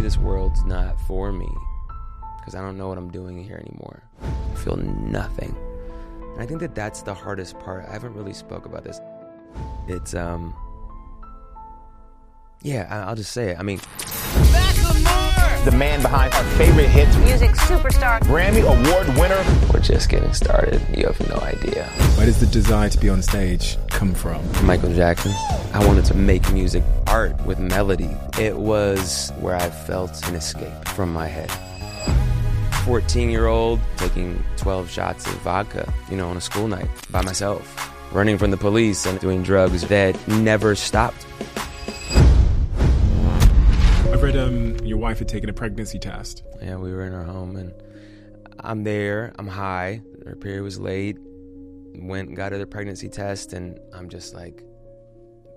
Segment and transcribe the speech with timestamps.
[0.00, 1.48] maybe this world's not for me
[2.38, 4.02] because I don't know what I'm doing here anymore.
[4.22, 5.54] I feel nothing.
[6.32, 7.84] And I think that that's the hardest part.
[7.86, 8.98] I haven't really spoke about this.
[9.88, 10.54] It's um
[12.62, 13.58] yeah, I'll just say it.
[13.58, 13.80] I mean,
[15.64, 18.18] The man behind our favorite hits, music superstar.
[18.20, 19.44] Grammy Award winner.
[19.70, 20.80] we're just getting started.
[20.96, 21.84] You have no idea.
[22.16, 24.40] Where does the desire to be on stage come from?
[24.64, 25.32] Michael Jackson.
[25.74, 28.08] I wanted to make music, art with melody.
[28.38, 31.50] It was where I felt an escape from my head.
[32.86, 37.20] 14 year old taking 12 shots of vodka, you know, on a school night by
[37.20, 41.26] myself, running from the police and doing drugs that never stopped.
[44.12, 46.42] I've read um, your wife had taken a pregnancy test.
[46.60, 47.72] Yeah, we were in our home and
[48.58, 51.16] I'm there, I'm high, her period was late,
[51.94, 54.64] went got her the pregnancy test, and I'm just like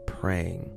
[0.05, 0.71] praying,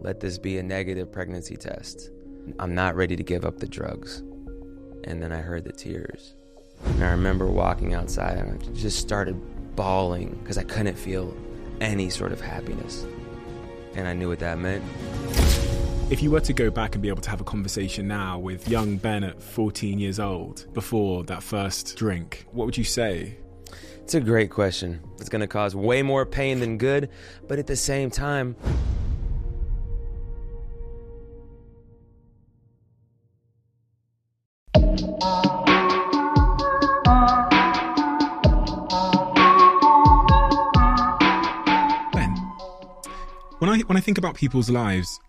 [0.00, 2.10] let this be a negative pregnancy test.
[2.58, 4.18] I'm not ready to give up the drugs.
[5.04, 6.34] And then I heard the tears.
[6.84, 9.40] And I remember walking outside and I just started
[9.74, 11.34] bawling because I couldn't feel
[11.80, 13.06] any sort of happiness.
[13.94, 14.84] And I knew what that meant.
[16.10, 18.68] If you were to go back and be able to have a conversation now with
[18.68, 23.36] young Ben at 14 years old before that first drink, what would you say?
[24.02, 25.00] It's a great question.
[25.20, 27.10] It's going to cause way more pain than good,
[27.46, 28.56] but at the same time,
[42.12, 42.34] Ben,
[43.60, 45.20] when I when I think about people's lives,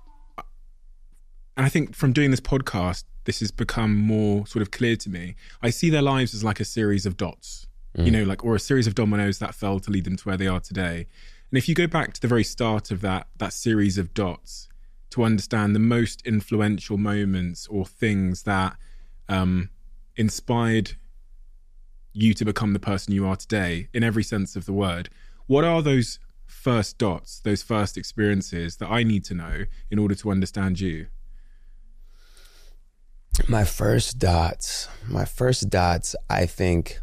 [1.62, 5.10] and I think from doing this podcast, this has become more sort of clear to
[5.12, 5.36] me.
[5.62, 7.68] I see their lives as like a series of dots,
[8.04, 10.38] you know, like or a series of dominoes that fell to lead them to where
[10.38, 11.06] they are today.
[11.52, 14.70] And if you go back to the very start of that that series of dots
[15.12, 18.76] to understand the most influential moments or things that
[19.30, 19.70] um,
[20.16, 20.94] inspired
[22.12, 25.12] you to become the person you are today in every sense of the word.
[25.46, 26.18] What are those
[26.48, 31.06] first dots, those first experiences that I need to know in order to understand you?
[33.48, 37.00] My first dots, my first dots, I think,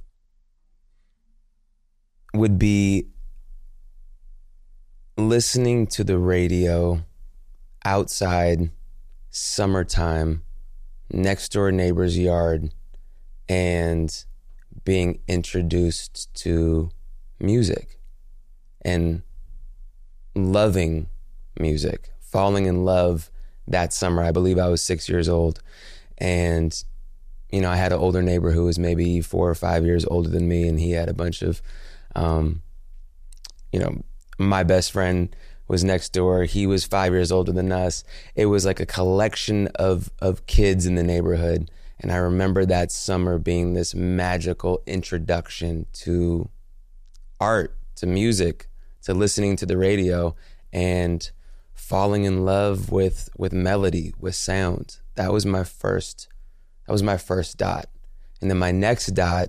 [2.34, 3.08] would be
[5.16, 7.04] listening to the radio
[7.84, 8.70] outside,
[9.30, 10.42] summertime,
[11.10, 12.70] next door neighbor's yard,
[13.48, 14.24] and
[14.84, 16.90] being introduced to
[17.40, 17.98] music
[18.82, 19.22] and
[20.34, 21.08] loving
[21.58, 23.30] music, falling in love
[23.66, 24.22] that summer.
[24.22, 25.62] I believe I was six years old.
[26.18, 26.84] And,
[27.50, 30.28] you know, I had an older neighbor who was maybe four or five years older
[30.28, 31.62] than me, and he had a bunch of,
[32.14, 32.62] um,
[33.72, 34.02] you know,
[34.38, 35.34] my best friend
[35.68, 36.44] was next door.
[36.44, 38.02] He was five years older than us.
[38.34, 41.70] It was like a collection of of kids in the neighborhood.
[42.00, 46.48] And I remember that summer being this magical introduction to
[47.40, 48.68] art, to music,
[49.02, 50.34] to listening to the radio,
[50.72, 51.30] and
[51.74, 54.98] falling in love with with melody, with sound.
[55.18, 56.28] That was my first
[56.86, 57.86] that was my first dot.
[58.40, 59.48] And then my next dot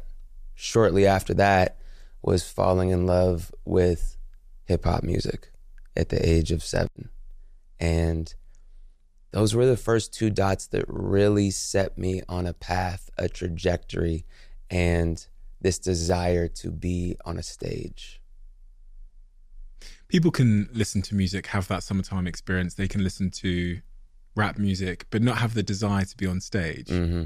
[0.55, 1.77] shortly after that
[2.23, 4.17] was falling in love with
[4.65, 5.51] hip hop music
[5.95, 6.89] at the age of 7.
[7.79, 8.33] And
[9.29, 14.25] those were the first two dots that really set me on a path, a trajectory,
[14.71, 15.23] and
[15.61, 18.21] this desire to be on a stage.
[20.07, 22.73] People can listen to music, have that summertime experience.
[22.73, 23.81] They can listen to
[24.35, 26.89] rap music, but not have the desire to be on stage.
[26.89, 27.23] hmm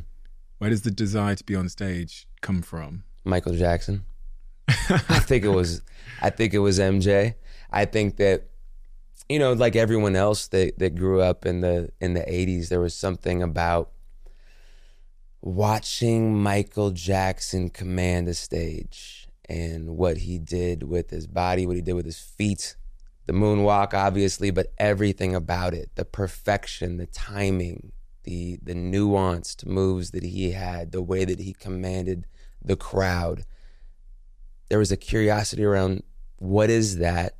[0.57, 3.03] Where does the desire to be on stage come from?
[3.23, 4.05] Michael Jackson.
[4.67, 5.81] I think it was
[6.21, 7.35] I think it was MJ.
[7.71, 8.49] I think that
[9.29, 12.79] you know, like everyone else that that grew up in the in the 80s, there
[12.79, 13.91] was something about
[15.41, 21.81] watching Michael Jackson command the stage and what he did with his body, what he
[21.81, 22.75] did with his feet,
[23.25, 27.91] the moonwalk obviously, but everything about it, the perfection, the timing,
[28.23, 32.25] the the nuanced moves that he had, the way that he commanded
[32.63, 33.45] the crowd.
[34.69, 36.03] There was a curiosity around
[36.37, 37.37] what is that?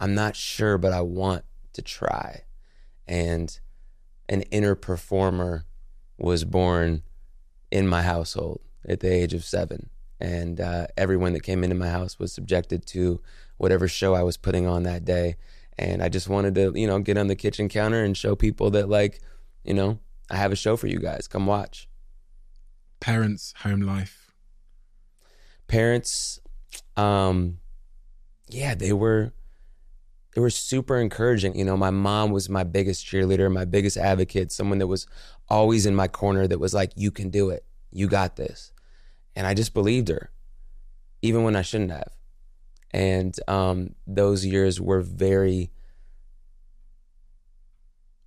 [0.00, 1.44] I'm not sure, but I want
[1.74, 2.42] to try.
[3.06, 3.58] And
[4.28, 5.66] an inner performer
[6.18, 7.02] was born
[7.70, 9.90] in my household at the age of seven.
[10.20, 13.20] And uh, everyone that came into my house was subjected to
[13.58, 15.36] whatever show I was putting on that day.
[15.78, 18.70] And I just wanted to, you know, get on the kitchen counter and show people
[18.70, 19.20] that, like,
[19.62, 20.00] you know,
[20.30, 21.28] I have a show for you guys.
[21.28, 21.88] Come watch.
[23.00, 24.32] Parents, home life.
[25.68, 26.40] Parents,
[26.96, 27.58] um,
[28.48, 29.32] yeah, they were
[30.34, 31.56] they were super encouraging.
[31.56, 35.06] You know, my mom was my biggest cheerleader, my biggest advocate, someone that was
[35.48, 37.64] always in my corner that was like, you can do it.
[37.90, 38.72] You got this.
[39.34, 40.30] And I just believed her,
[41.22, 42.12] even when I shouldn't have.
[42.90, 45.70] And um, those years were very,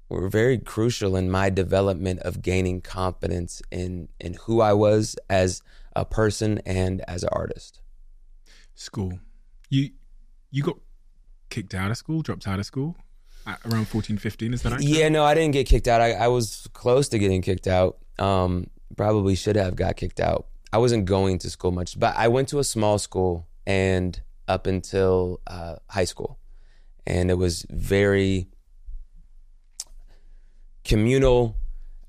[0.09, 5.61] were very crucial in my development of gaining confidence in in who I was as
[5.95, 7.81] a person and as an artist.
[8.75, 9.19] School.
[9.69, 9.89] You
[10.51, 10.77] you got
[11.49, 12.95] kicked out of school, dropped out of school
[13.65, 14.81] around 14, 15, is that right?
[14.81, 16.01] Yeah, no, I didn't get kicked out.
[16.01, 17.97] I, I was close to getting kicked out.
[18.19, 20.47] Um, probably should have got kicked out.
[20.73, 24.19] I wasn't going to school much, but I went to a small school and
[24.51, 26.37] up until uh, high school.
[27.07, 28.47] And it was very
[30.83, 31.55] communal.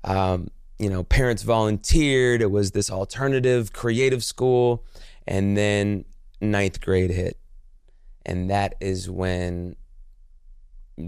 [0.03, 2.41] Um, you know, parents volunteered.
[2.41, 4.85] It was this alternative creative school.
[5.25, 6.05] And then
[6.41, 7.37] ninth grade hit.
[8.25, 9.75] And that is when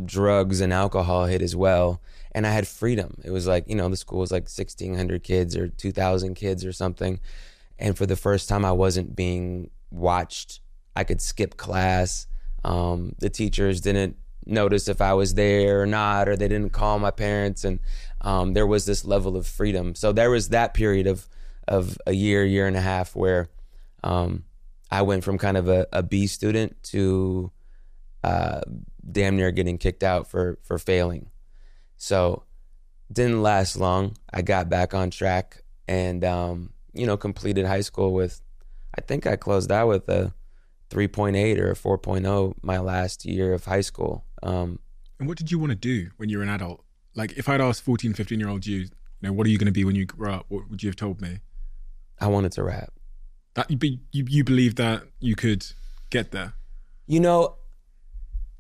[0.06, 2.02] drugs and alcohol hit as well.
[2.32, 3.18] And I had freedom.
[3.24, 6.74] It was like, you know, the school was like 1,600 kids or 2,000 kids or
[6.74, 7.20] something.
[7.78, 10.60] And for the first time, I wasn't being watched.
[10.96, 12.28] I could skip class.
[12.64, 17.00] Um, the teachers didn't notice if I was there or not, or they didn't call
[17.00, 17.64] my parents.
[17.64, 17.80] And
[18.22, 19.96] um, there was this level of freedom.
[19.96, 21.28] So there was that period of,
[21.68, 23.50] of a year, year and a half where
[24.04, 24.46] um,
[24.92, 27.52] I went from kind of a, a B student to
[28.24, 28.62] uh,
[29.12, 31.30] damn near getting kicked out for for failing.
[31.98, 32.44] So
[33.12, 34.16] didn't last long.
[34.34, 38.42] I got back on track and um, you know completed high school with
[38.98, 40.34] I think I closed out with a
[40.90, 44.26] 3.8 or a 4.0 my last year of high school.
[44.44, 44.80] Um,
[45.20, 46.84] and what did you want to do when you were an adult?
[47.16, 48.90] Like if I'd asked 14, 15 year old you, you
[49.22, 50.46] know, what are you going to be when you grow up?
[50.50, 51.40] What would you have told me?
[52.20, 52.94] I wanted to rap.
[53.56, 53.78] That you
[54.12, 55.66] you you believe that you could
[56.10, 56.54] get there.
[57.08, 57.56] You know,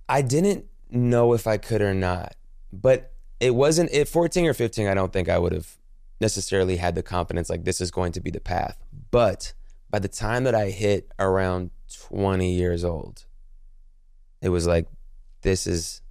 [0.07, 2.35] I didn't know if I could or not,
[2.71, 4.87] but it wasn't at 14 or 15.
[4.87, 5.77] I don't think I would have
[6.21, 8.77] necessarily had the confidence like this is going to be the path.
[9.11, 9.53] But
[9.89, 13.25] by the time that I hit around 20 years old,
[14.41, 14.87] it was like
[15.41, 16.01] this is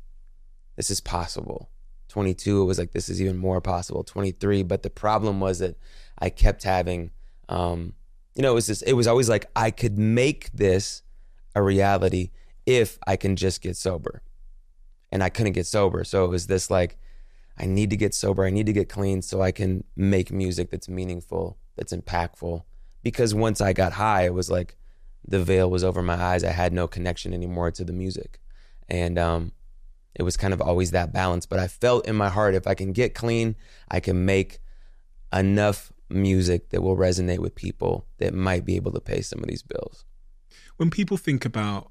[0.76, 1.70] this is possible.
[2.08, 4.04] 22 it was like this is even more possible.
[4.04, 5.76] 23, but the problem was that
[6.18, 7.10] I kept having
[7.48, 7.94] um
[8.34, 11.02] you know, it was just, it was always like I could make this
[11.54, 12.30] a reality
[12.66, 14.22] if I can just get sober.
[15.12, 16.02] And I couldn't get sober.
[16.02, 16.98] So it was this like,
[17.56, 18.44] I need to get sober.
[18.44, 22.64] I need to get clean so I can make music that's meaningful, that's impactful.
[23.04, 24.76] Because once I got high, it was like
[25.26, 26.44] the veil was over my eyes.
[26.44, 28.40] I had no connection anymore to the music.
[28.88, 29.52] And um,
[30.14, 31.46] it was kind of always that balance.
[31.46, 33.56] But I felt in my heart if I can get clean,
[33.90, 34.60] I can make
[35.32, 39.46] enough music that will resonate with people that might be able to pay some of
[39.46, 40.04] these bills.
[40.76, 41.90] When people think about,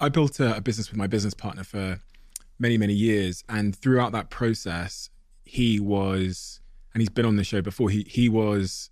[0.00, 2.00] I built a, a business with my business partner for
[2.58, 3.44] many, many years.
[3.48, 5.10] And throughout that process,
[5.44, 6.60] he was,
[6.92, 8.90] and he's been on the show before, he, he was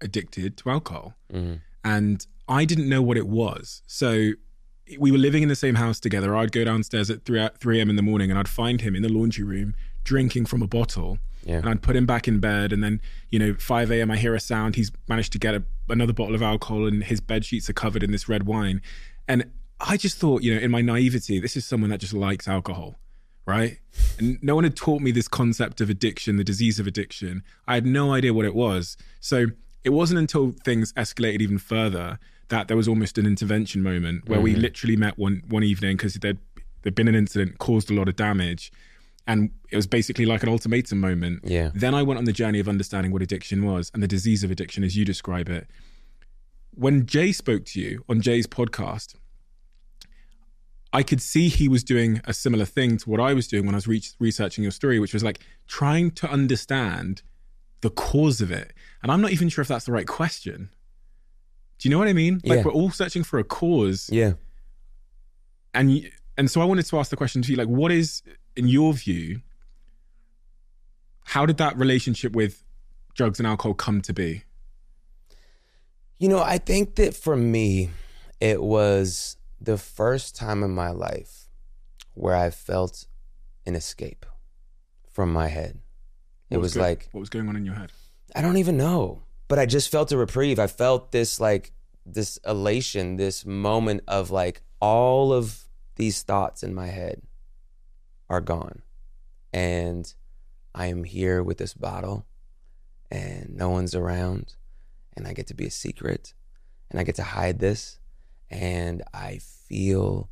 [0.00, 1.14] addicted to alcohol.
[1.32, 1.54] Mm-hmm.
[1.86, 3.82] And I didn't know what it was.
[3.86, 4.32] So
[4.98, 6.36] we were living in the same house together.
[6.36, 7.90] I'd go downstairs at 3, 3 a.m.
[7.90, 11.18] in the morning and I'd find him in the laundry room drinking from a bottle.
[11.44, 11.58] Yeah.
[11.58, 12.72] And I'd put him back in bed.
[12.72, 13.00] And then,
[13.30, 14.74] you know, 5 a.m., I hear a sound.
[14.74, 18.02] He's managed to get a, another bottle of alcohol and his bed sheets are covered
[18.02, 18.82] in this red wine.
[19.28, 19.44] And
[19.80, 22.98] I just thought, you know, in my naivety, this is someone that just likes alcohol,
[23.44, 23.78] right?
[24.18, 27.44] And no one had taught me this concept of addiction, the disease of addiction.
[27.68, 28.96] I had no idea what it was.
[29.20, 29.46] So
[29.86, 34.38] it wasn't until things escalated even further that there was almost an intervention moment where
[34.38, 34.44] mm-hmm.
[34.44, 36.38] we literally met one one evening because there'd,
[36.82, 38.72] there'd been an incident, caused a lot of damage
[39.28, 41.40] and it was basically like an ultimatum moment.
[41.44, 41.70] Yeah.
[41.72, 44.50] Then I went on the journey of understanding what addiction was and the disease of
[44.50, 45.68] addiction as you describe it.
[46.74, 49.14] When Jay spoke to you on Jay's podcast,
[50.92, 53.74] I could see he was doing a similar thing to what I was doing when
[53.74, 57.22] I was re- researching your story, which was like trying to understand
[57.82, 58.72] the cause of it.
[59.02, 60.70] And I'm not even sure if that's the right question.
[61.78, 62.40] Do you know what I mean?
[62.44, 62.64] Like yeah.
[62.64, 64.08] we're all searching for a cause.
[64.10, 64.32] Yeah.
[65.74, 68.22] And and so I wanted to ask the question to you, like, what is
[68.56, 69.42] in your view,
[71.24, 72.62] how did that relationship with
[73.14, 74.44] drugs and alcohol come to be?
[76.18, 77.90] You know, I think that for me,
[78.40, 81.48] it was the first time in my life
[82.14, 83.06] where I felt
[83.66, 84.24] an escape
[85.10, 85.80] from my head.
[86.48, 87.92] What it was, was like what was going on in your head?
[88.36, 90.58] I don't even know, but I just felt a reprieve.
[90.58, 91.72] I felt this like
[92.04, 95.64] this elation, this moment of like all of
[95.96, 97.22] these thoughts in my head
[98.28, 98.82] are gone.
[99.54, 100.12] And
[100.74, 102.26] I am here with this bottle
[103.10, 104.54] and no one's around
[105.16, 106.34] and I get to be a secret
[106.90, 108.00] and I get to hide this
[108.50, 110.28] and I feel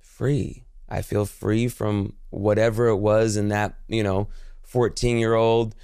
[0.00, 0.66] free.
[0.86, 4.28] I feel free from whatever it was in that, you know,
[4.64, 5.74] 14 year old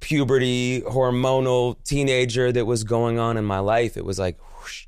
[0.00, 3.96] puberty, hormonal teenager that was going on in my life.
[3.96, 4.86] It was like whoosh,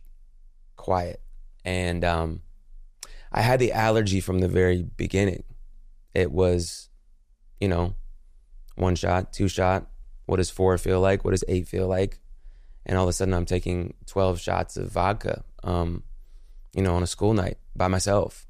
[0.77, 1.21] quiet.
[1.65, 2.43] And um,
[3.31, 5.45] I had the allergy from the very beginning.
[6.15, 6.89] It was,
[7.61, 7.95] you know,
[8.75, 9.87] one shot, two shot.
[10.27, 11.25] What does four feel like?
[11.25, 12.19] What does eight feel like?
[12.85, 16.03] And all of a sudden, I'm taking 12 shots of vodka, um,
[16.75, 18.47] you know, on a school night by myself,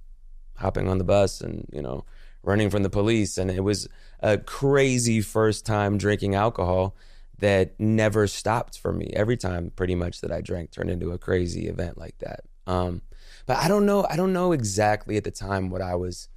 [0.57, 2.05] hopping on the bus and, you know,
[2.43, 3.39] running from the police.
[3.39, 3.89] And it was
[4.21, 6.97] a crazy first time drinking alcohol
[7.39, 9.13] that never stopped for me.
[9.15, 12.41] Every time, pretty much, that I drank turned into a crazy event like that.
[12.67, 13.03] Um,
[13.47, 14.07] but I don't know.
[14.09, 16.29] I don't know exactly at the time what I was,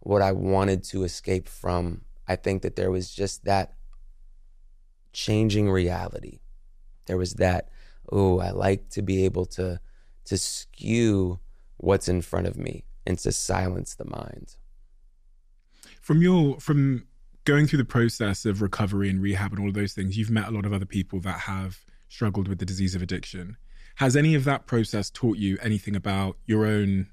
[0.00, 2.02] what I wanted to escape from.
[2.26, 3.74] I think that there was just that
[5.12, 6.40] changing reality.
[7.06, 7.68] There was that.
[8.10, 9.80] Oh, I like to be able to
[10.26, 11.38] to skew
[11.76, 14.56] what's in front of me and to silence the mind.
[16.06, 17.04] From your from
[17.42, 20.46] going through the process of recovery and rehab and all of those things, you've met
[20.46, 23.56] a lot of other people that have struggled with the disease of addiction.
[23.96, 27.08] Has any of that process taught you anything about your own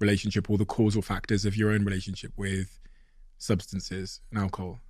[0.00, 2.78] relationship or the causal factors of your own relationship with
[3.38, 4.80] substances and alcohol?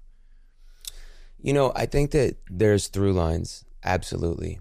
[1.40, 4.58] You know, I think that there's through lines, absolutely.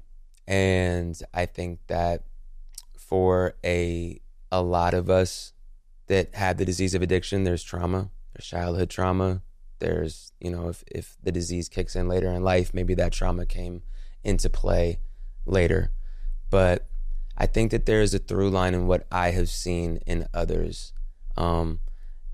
[0.48, 2.26] And I think that
[2.96, 5.54] for a a lot of us
[6.06, 9.42] that have the disease of addiction, there's trauma there's childhood trauma.
[9.80, 13.46] There's, you know, if, if the disease kicks in later in life, maybe that trauma
[13.46, 13.82] came
[14.24, 15.00] into play
[15.46, 15.92] later.
[16.50, 16.88] But
[17.38, 20.92] I think that there is a through line in what I have seen in others.
[21.38, 21.80] Um,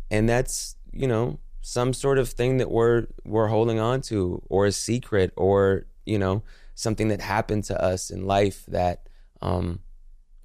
[0.10, 4.66] and that's, you know, some sort of thing that we're we're holding on to or
[4.66, 6.44] a secret or, you know,
[6.74, 9.08] something that happened to us in life that
[9.42, 9.80] um,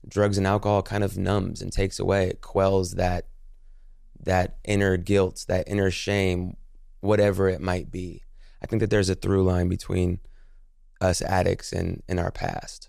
[0.06, 2.28] drugs and alcohol kind of numbs and takes away.
[2.28, 3.26] It quells that
[4.24, 6.56] that inner guilt, that inner shame,
[7.00, 8.22] whatever it might be.
[8.62, 10.20] I think that there's a through line between
[11.00, 12.88] us addicts and, in our past.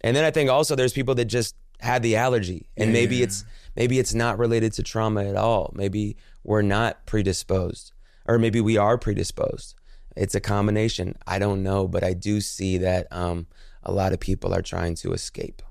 [0.00, 2.92] And then I think also there's people that just had the allergy and yeah.
[2.94, 3.44] maybe it's
[3.76, 5.72] maybe it's not related to trauma at all.
[5.74, 7.92] Maybe we're not predisposed
[8.26, 9.74] or maybe we are predisposed.
[10.16, 11.16] It's a combination.
[11.26, 13.46] I don't know, but I do see that um,
[13.82, 15.62] a lot of people are trying to escape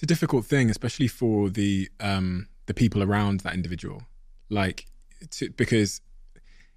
[0.00, 4.04] it's a difficult thing, especially for the um, the people around that individual.
[4.48, 4.86] Like,
[5.32, 6.00] to, because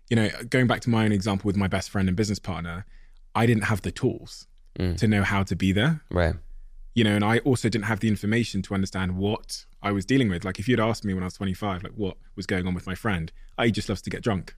[0.09, 2.85] you know, going back to my own example with my best friend and business partner,
[3.33, 4.97] I didn't have the tools mm.
[4.97, 6.01] to know how to be there.
[6.11, 6.35] Right.
[6.95, 10.27] You know, and I also didn't have the information to understand what I was dealing
[10.27, 10.43] with.
[10.43, 12.85] Like, if you'd asked me when I was 25, like what was going on with
[12.85, 14.53] my friend, I just loves to get drunk.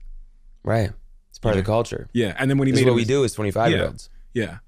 [0.64, 0.90] Right.
[1.30, 2.08] It's part you of the culture.
[2.12, 2.34] Yeah.
[2.36, 4.10] And then when he this made what we do as 25 year olds.
[4.34, 4.58] Yeah.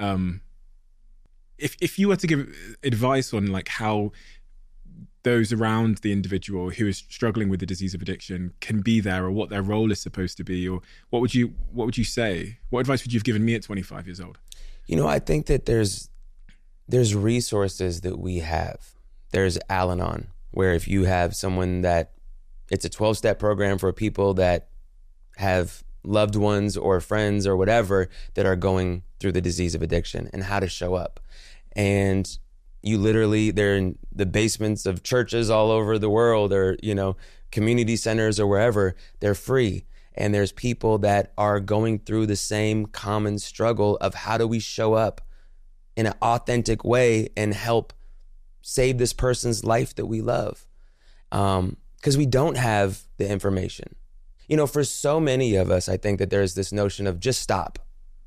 [0.00, 0.40] Um,
[1.58, 4.12] if if you were to give advice on like how
[5.22, 9.24] those around the individual who is struggling with the disease of addiction can be there
[9.24, 12.04] or what their role is supposed to be or what would you what would you
[12.04, 12.58] say?
[12.70, 14.38] What advice would you have given me at 25 years old?
[14.86, 16.10] You know i think that there's
[16.88, 18.94] there's resources that we have.
[19.32, 22.12] There's al-anon where if you have someone that
[22.70, 24.68] it's a 12 step program for people that
[25.36, 30.30] have loved ones or friends or whatever that are going through the disease of addiction
[30.32, 31.20] and how to show up.
[31.76, 32.28] And
[32.82, 37.16] you literally, they're in the basements of churches all over the world or, you know,
[37.52, 38.96] community centers or wherever.
[39.20, 39.84] They're free.
[40.14, 44.58] And there's people that are going through the same common struggle of how do we
[44.58, 45.20] show up
[45.94, 47.92] in an authentic way and help
[48.62, 50.66] save this person's life that we love.
[51.30, 51.76] Because um,
[52.16, 53.94] we don't have the information
[54.48, 57.42] you know, for so many of us, I think that there's this notion of just
[57.42, 57.78] stop.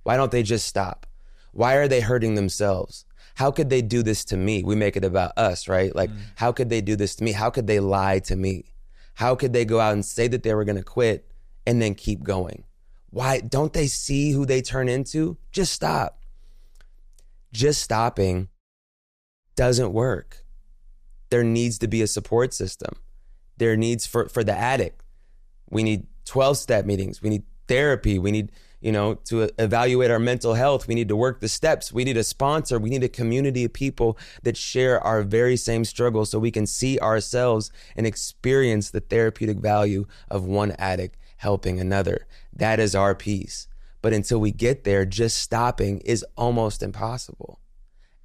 [0.03, 1.05] Why don't they just stop?
[1.51, 3.05] Why are they hurting themselves?
[3.39, 4.65] How could they do this to me?
[4.65, 5.95] We make it about us, right?
[5.95, 6.19] Like, mm.
[6.35, 7.31] how could they do this to me?
[7.31, 8.73] How could they lie to me?
[9.13, 11.31] How could they go out and say that they were going to quit
[11.65, 12.65] and then keep going?
[13.11, 15.37] Why don't they see who they turn into?
[15.53, 16.19] Just stop.
[17.53, 18.49] Just stopping
[19.55, 20.43] doesn't work.
[21.29, 22.91] There needs to be a support system.
[23.55, 25.01] There needs for, for the addict,
[25.69, 27.21] we need 12 step meetings.
[27.21, 28.19] We need therapy.
[28.19, 30.87] We need, you know, to evaluate our mental health.
[30.87, 31.91] We need to work the steps.
[31.91, 32.79] We need a sponsor.
[32.79, 36.65] We need a community of people that share our very same struggle so we can
[36.65, 42.25] see ourselves and experience the therapeutic value of one addict helping another.
[42.53, 43.67] That is our piece.
[44.01, 47.59] But until we get there, just stopping is almost impossible.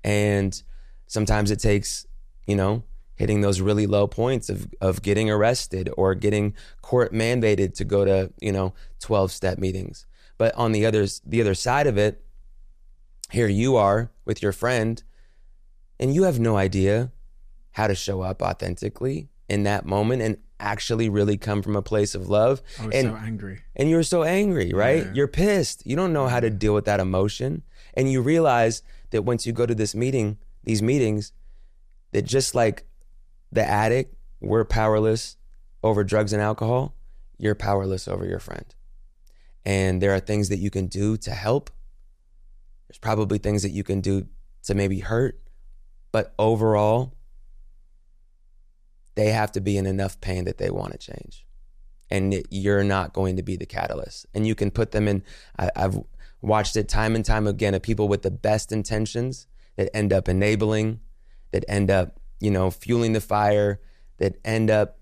[0.05, 0.61] And
[1.07, 2.07] sometimes it takes,
[2.47, 2.85] you know,
[3.17, 8.05] hitting those really low points of of getting arrested or getting court mandated to go
[8.05, 10.07] to you know 12 step meetings
[10.39, 12.25] but on the others the other side of it
[13.31, 15.03] here you are with your friend
[15.99, 17.13] and you have no idea
[17.73, 22.15] how to show up authentically in that moment and actually really come from a place
[22.15, 22.63] of love.
[22.81, 23.61] I was and, so angry.
[23.77, 25.05] And you're so angry, right?
[25.05, 25.13] Yeah.
[25.15, 25.87] You're pissed.
[25.87, 27.63] You don't know how to deal with that emotion.
[27.95, 31.33] And you realize that once you go to this meeting, these meetings,
[32.13, 32.85] that just like
[33.53, 35.37] the addict, we're powerless
[35.83, 36.95] over drugs and alcohol,
[37.39, 38.75] you're powerless over your friend.
[39.65, 41.71] And there are things that you can do to help.
[42.89, 44.27] There's probably things that you can do
[44.65, 45.41] to maybe hurt.
[46.13, 47.15] But overall,
[49.15, 51.47] they have to be in enough pain that they want to change.
[52.11, 54.27] And you're not going to be the catalyst.
[54.35, 55.23] And you can put them in,
[55.59, 55.99] I, I've
[56.43, 60.29] watched it time and time again of people with the best intentions that end up
[60.29, 61.01] enabling,
[61.53, 63.81] that end up, you know, fueling the fire,
[64.19, 64.99] that end up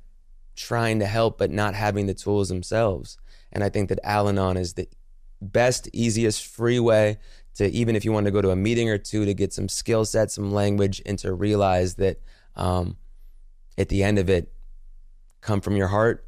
[0.54, 3.18] trying to help but not having the tools themselves.
[3.52, 4.88] And I think that Al Anon is the
[5.40, 7.18] best, easiest, free way
[7.54, 9.68] to even if you want to go to a meeting or two to get some
[9.68, 12.20] skill set, some language, and to realize that
[12.56, 12.96] um,
[13.76, 14.52] at the end of it,
[15.40, 16.24] come from your heart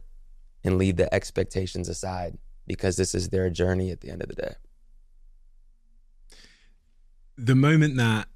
[0.64, 4.34] and leave the expectations aside because this is their journey at the end of the
[4.34, 4.54] day.
[7.36, 8.28] The moment that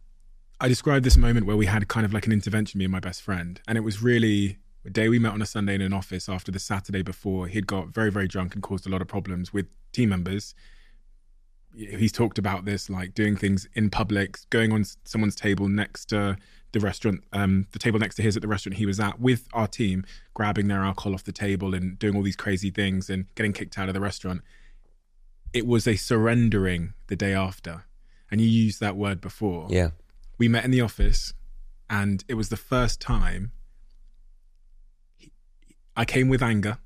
[0.60, 3.00] I described this moment where we had kind of like an intervention, me and my
[3.00, 5.92] best friend, and it was really a day we met on a Sunday in an
[5.92, 7.46] office after the Saturday before.
[7.46, 10.54] He'd got very, very drunk and caused a lot of problems with team members.
[11.74, 16.38] He's talked about this, like doing things in public, going on someone's table next to
[16.72, 19.46] the restaurant, um, the table next to his at the restaurant he was at with
[19.52, 23.26] our team, grabbing their alcohol off the table and doing all these crazy things and
[23.34, 24.40] getting kicked out of the restaurant.
[25.52, 27.84] It was a surrendering the day after.
[28.30, 29.66] And you used that word before.
[29.68, 29.90] Yeah.
[30.38, 31.34] We met in the office
[31.90, 33.52] and it was the first time
[35.98, 36.78] I came with anger.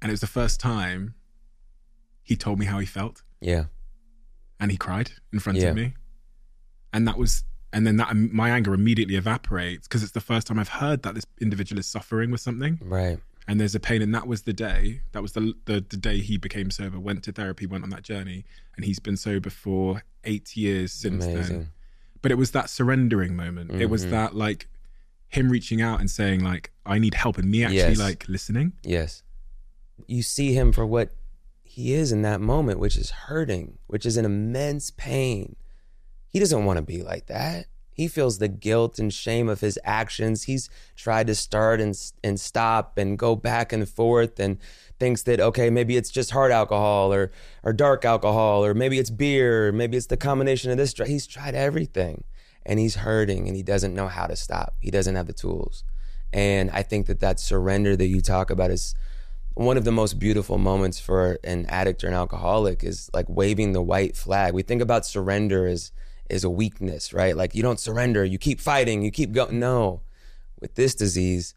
[0.00, 1.14] And it was the first time
[2.22, 3.64] he told me how he felt Yeah.
[4.60, 5.68] and he cried in front Yeah.
[5.68, 5.94] of me.
[6.92, 10.58] And that was, and then that my anger immediately evaporates because it's the first time
[10.58, 13.18] I've heard that this individual is suffering with something Right.
[13.46, 14.00] and there's a pain.
[14.02, 17.24] And that was the day, that was the, the, the day he became sober, went
[17.24, 18.44] to therapy, went on that journey.
[18.76, 21.34] And he's been sober for eight years since then.
[21.34, 21.68] Amazing.
[22.22, 23.70] But it was that surrendering moment.
[23.72, 24.10] It was Mhm.
[24.10, 24.68] that like
[25.28, 27.98] him reaching out and saying like, I need help and me actually Yes.
[27.98, 28.72] like listening.
[28.82, 29.22] Yes.
[30.06, 31.10] You see him for what
[31.62, 35.56] he is in that moment, which is hurting, which is an immense pain.
[36.28, 37.66] He doesn't want to be like that.
[37.90, 40.44] He feels the guilt and shame of his actions.
[40.44, 44.58] He's tried to start and and stop and go back and forth and
[45.00, 47.32] thinks that okay, maybe it's just hard alcohol or
[47.64, 50.94] or dark alcohol or maybe it's beer, or maybe it's the combination of this.
[51.06, 52.22] He's tried everything
[52.68, 54.74] and he's hurting and he doesn't know how to stop.
[54.78, 55.82] He doesn't have the tools.
[56.34, 58.94] And I think that that surrender that you talk about is
[59.54, 63.72] one of the most beautiful moments for an addict or an alcoholic is like waving
[63.72, 64.52] the white flag.
[64.52, 65.90] We think about surrender as
[66.28, 67.34] is a weakness, right?
[67.34, 69.58] Like you don't surrender, you keep fighting, you keep going.
[69.58, 70.02] No,
[70.60, 71.54] with this disease,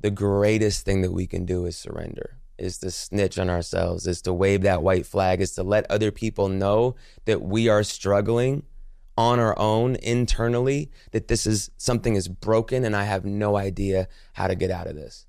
[0.00, 2.38] the greatest thing that we can do is surrender.
[2.56, 6.12] Is to snitch on ourselves, is to wave that white flag, is to let other
[6.12, 6.94] people know
[7.24, 8.62] that we are struggling
[9.16, 14.08] on our own internally, that this is something is broken and I have no idea
[14.32, 15.26] how to get out of this.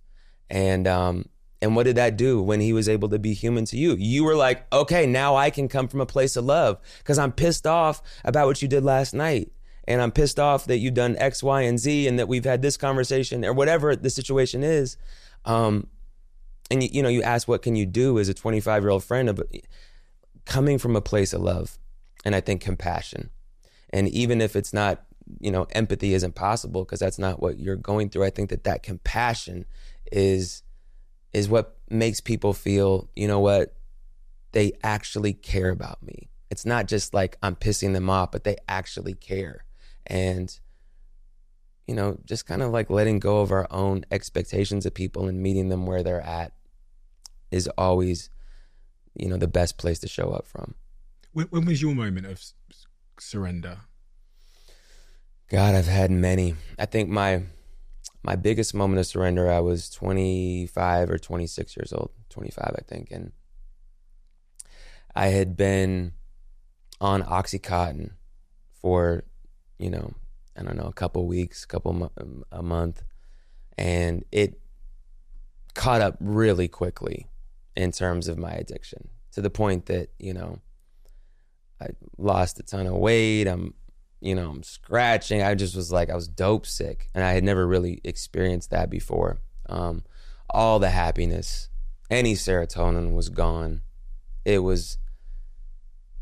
[0.49, 1.25] And um,
[1.61, 3.95] and what did that do when he was able to be human to you?
[3.95, 7.31] You were like, okay, now I can come from a place of love because I'm
[7.31, 9.51] pissed off about what you did last night.
[9.87, 12.61] And I'm pissed off that you've done X, Y, and Z and that we've had
[12.61, 14.97] this conversation or whatever the situation is.
[15.45, 15.87] Um,
[16.69, 19.03] and you, you know, you ask, what can you do as a 25 year old
[19.03, 19.33] friend?
[19.33, 19.47] But
[20.45, 21.77] coming from a place of love
[22.25, 23.29] and I think compassion.
[23.93, 25.03] And even if it's not,
[25.39, 28.25] you know, empathy isn't possible because that's not what you're going through.
[28.25, 29.65] I think that that compassion
[30.11, 30.63] is
[31.31, 33.75] is what makes people feel, you know what,
[34.51, 36.29] they actually care about me.
[36.51, 39.65] It's not just like I'm pissing them off, but they actually care.
[40.05, 40.55] And,
[41.87, 45.41] you know, just kind of like letting go of our own expectations of people and
[45.41, 46.53] meeting them where they're at
[47.49, 48.29] is always,
[49.15, 50.75] you know, the best place to show up from.
[51.31, 52.43] When, when was your moment of
[53.19, 53.79] surrender?
[55.49, 56.55] God, I've had many.
[56.79, 57.43] I think my
[58.23, 63.11] my biggest moment of surrender, I was 25 or 26 years old, 25, I think,
[63.11, 63.33] and
[65.13, 66.13] I had been
[67.01, 68.11] on OxyContin
[68.73, 69.25] for,
[69.77, 70.13] you know,
[70.57, 73.03] I don't know, a couple weeks, couple um, a month,
[73.77, 74.61] and it
[75.73, 77.27] caught up really quickly
[77.75, 80.59] in terms of my addiction to the point that you know
[81.83, 83.47] I lost a ton of weight.
[83.47, 83.73] I'm
[84.23, 85.43] you know, I'm scratching.
[85.43, 87.09] I just was like, I was dope sick.
[87.13, 89.41] And I had never really experienced that before.
[89.67, 90.05] Um,
[90.49, 91.67] all the happiness,
[92.09, 93.81] any serotonin was gone.
[94.45, 94.97] It was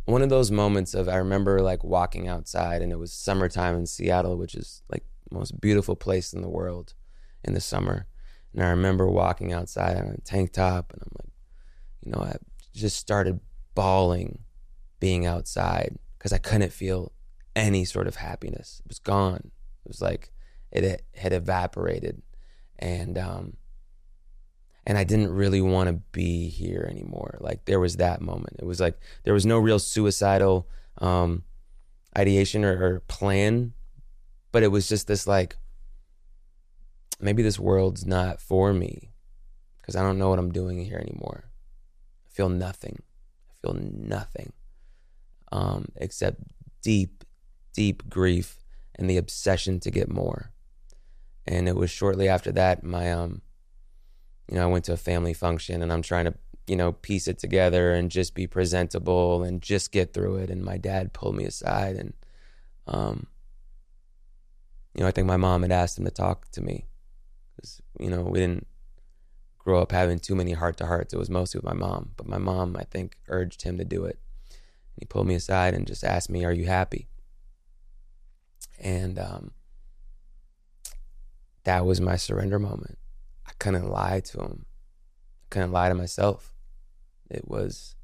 [0.06, 3.86] one of those moments of, I remember like walking outside and it was summertime in
[3.86, 6.96] Seattle, which is like most beautiful place in the world
[7.44, 8.08] in the summer.
[8.54, 11.32] And I remember walking outside on a tank top, and I'm like,
[12.04, 12.36] you know, I
[12.74, 13.40] just started
[13.76, 14.40] bawling
[15.02, 17.12] being outside because I couldn't feel
[17.54, 18.82] any sort of happiness.
[18.86, 19.52] It was gone.
[19.84, 20.32] It was like
[20.72, 22.22] it had evaporated,
[22.80, 23.58] and um,
[24.86, 27.38] and I didn't really want to be here anymore.
[27.42, 28.58] Like there was that moment.
[28.60, 31.44] It was like there was no real suicidal um,
[32.18, 33.74] ideation or, or plan,
[34.54, 35.58] but it was just this like
[37.20, 39.10] maybe this world's not for me
[39.80, 41.46] because I don't know what I'm doing here anymore.
[42.26, 43.02] I feel nothing.
[43.50, 44.54] I feel nothing
[45.52, 46.42] um, except
[46.82, 47.24] deep,
[47.74, 48.58] deep grief
[48.96, 50.52] and the obsession to get more.
[51.48, 53.42] And it was shortly after that, my um,
[54.52, 56.34] you know, I went to a family function and I'm trying to,
[56.68, 60.50] you know, piece it together and just be presentable and just get through it.
[60.50, 62.14] And my dad pulled me aside and,
[62.88, 63.28] um,
[64.94, 66.86] you know, I think my mom had asked him to talk to me
[67.56, 68.68] because, you know, we didn't
[69.58, 71.14] grow up having too many heart to hearts.
[71.14, 74.04] It was mostly with my mom, but my mom, I think, urged him to do
[74.04, 74.20] it.
[74.98, 77.08] He pulled me aside and just asked me, "Are you happy?"
[78.80, 79.52] And um,
[81.64, 82.98] that was my surrender moment.
[83.46, 84.66] I couldn't lie to him.
[85.44, 86.54] I couldn't lie to myself.
[87.30, 87.96] It was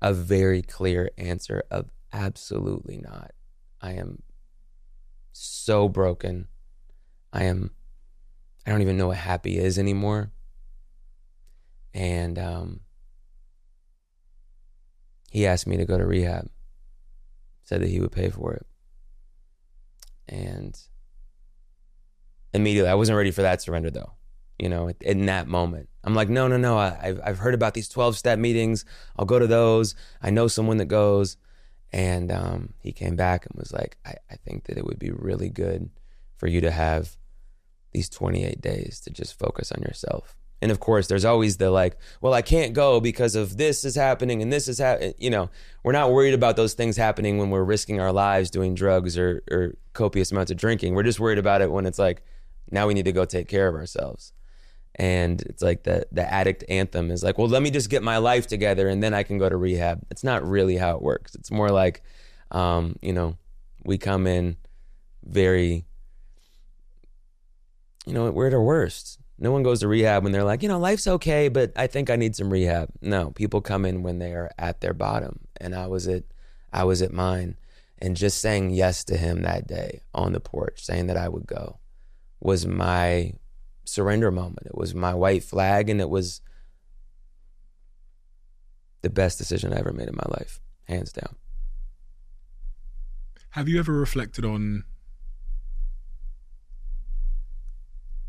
[0.00, 3.32] a very clear answer of absolutely not.
[3.80, 4.22] I am
[5.32, 6.48] so broken.
[7.32, 7.72] I am
[8.66, 10.32] I don't even know what happy is anymore.
[11.94, 12.80] And um,
[15.30, 16.48] he asked me to go to rehab.
[17.62, 18.66] Said that he would pay for it.
[20.28, 20.78] And
[22.52, 24.12] immediately, I wasn't ready for that surrender though.
[24.58, 26.78] You know, in that moment, I'm like, no, no, no.
[26.78, 28.84] I, I've heard about these 12 step meetings.
[29.16, 29.94] I'll go to those.
[30.22, 31.36] I know someone that goes.
[31.92, 35.10] And um, he came back and was like, I, I think that it would be
[35.10, 35.90] really good
[36.36, 37.16] for you to have
[37.92, 40.36] these 28 days to just focus on yourself.
[40.62, 43.94] And of course, there's always the like, well, I can't go because of this is
[43.94, 45.14] happening and this is happening.
[45.18, 45.50] You know,
[45.82, 49.42] we're not worried about those things happening when we're risking our lives doing drugs or,
[49.50, 50.94] or copious amounts of drinking.
[50.94, 52.22] We're just worried about it when it's like,
[52.70, 54.32] now we need to go take care of ourselves.
[54.98, 58.16] And it's like the the addict anthem is like, well, let me just get my
[58.16, 60.00] life together and then I can go to rehab.
[60.10, 61.34] It's not really how it works.
[61.34, 62.02] It's more like,
[62.50, 63.36] um, you know,
[63.84, 64.56] we come in
[65.22, 65.84] very,
[68.06, 69.20] you know, we're at our worst.
[69.38, 72.08] No one goes to rehab when they're like, you know, life's okay, but I think
[72.08, 72.88] I need some rehab.
[73.02, 76.24] No, people come in when they are at their bottom, and I was at,
[76.72, 77.56] I was at mine,
[77.98, 81.46] and just saying yes to him that day on the porch, saying that I would
[81.46, 81.78] go,
[82.40, 83.34] was my
[83.84, 84.66] surrender moment.
[84.66, 86.40] It was my white flag, and it was
[89.02, 91.36] the best decision I ever made in my life, hands down.
[93.50, 94.84] Have you ever reflected on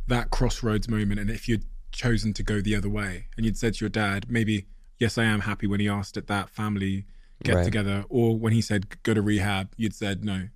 [0.08, 3.74] that crossroads moment and if you'd chosen to go the other way and you'd said
[3.76, 4.66] to your dad, maybe,
[5.00, 7.06] yes, I am happy when he asked at that family
[7.44, 7.66] get right.
[7.66, 10.50] together, or when he said go to rehab, you'd said no?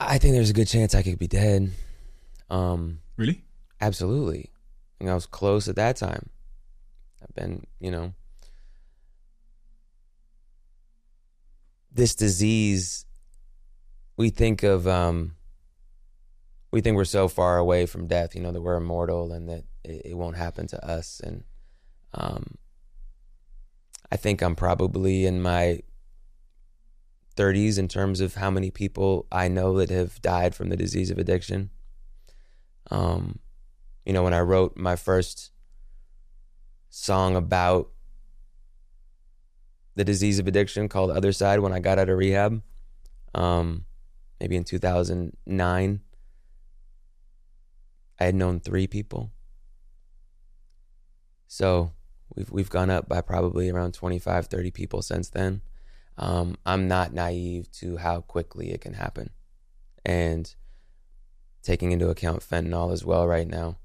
[0.00, 1.70] I think there's a good chance I could be dead.
[2.50, 3.44] Um, really?
[3.80, 4.50] Absolutely.
[5.00, 6.30] I, I was close at that time.
[7.22, 8.12] I've been, you know,
[11.92, 13.06] this disease.
[14.16, 15.36] We think of, um,
[16.74, 19.62] we think we're so far away from death, you know, that we're immortal and that
[19.84, 21.20] it, it won't happen to us.
[21.22, 21.44] And
[22.12, 22.58] um,
[24.10, 25.82] I think I'm probably in my
[27.36, 31.12] 30s in terms of how many people I know that have died from the disease
[31.12, 31.70] of addiction.
[32.90, 33.38] Um,
[34.04, 35.52] you know, when I wrote my first
[36.90, 37.90] song about
[39.94, 42.62] the disease of addiction called Other Side when I got out of rehab,
[43.32, 43.84] um,
[44.40, 46.00] maybe in 2009,
[48.18, 49.32] I had known three people.
[51.46, 51.92] So
[52.34, 55.62] we've we've gone up by probably around 25, 30 people since then.
[56.16, 59.30] Um, I'm not naive to how quickly it can happen.
[60.04, 60.54] And
[61.62, 63.78] taking into account fentanyl as well right now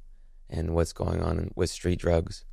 [0.50, 2.46] and what's going on with street drugs,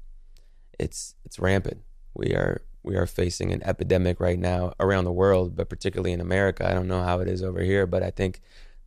[0.79, 1.83] it's it's rampant.
[2.15, 6.21] We are we are facing an epidemic right now around the world, but particularly in
[6.21, 6.69] America.
[6.69, 8.41] I don't know how it is over here, but I think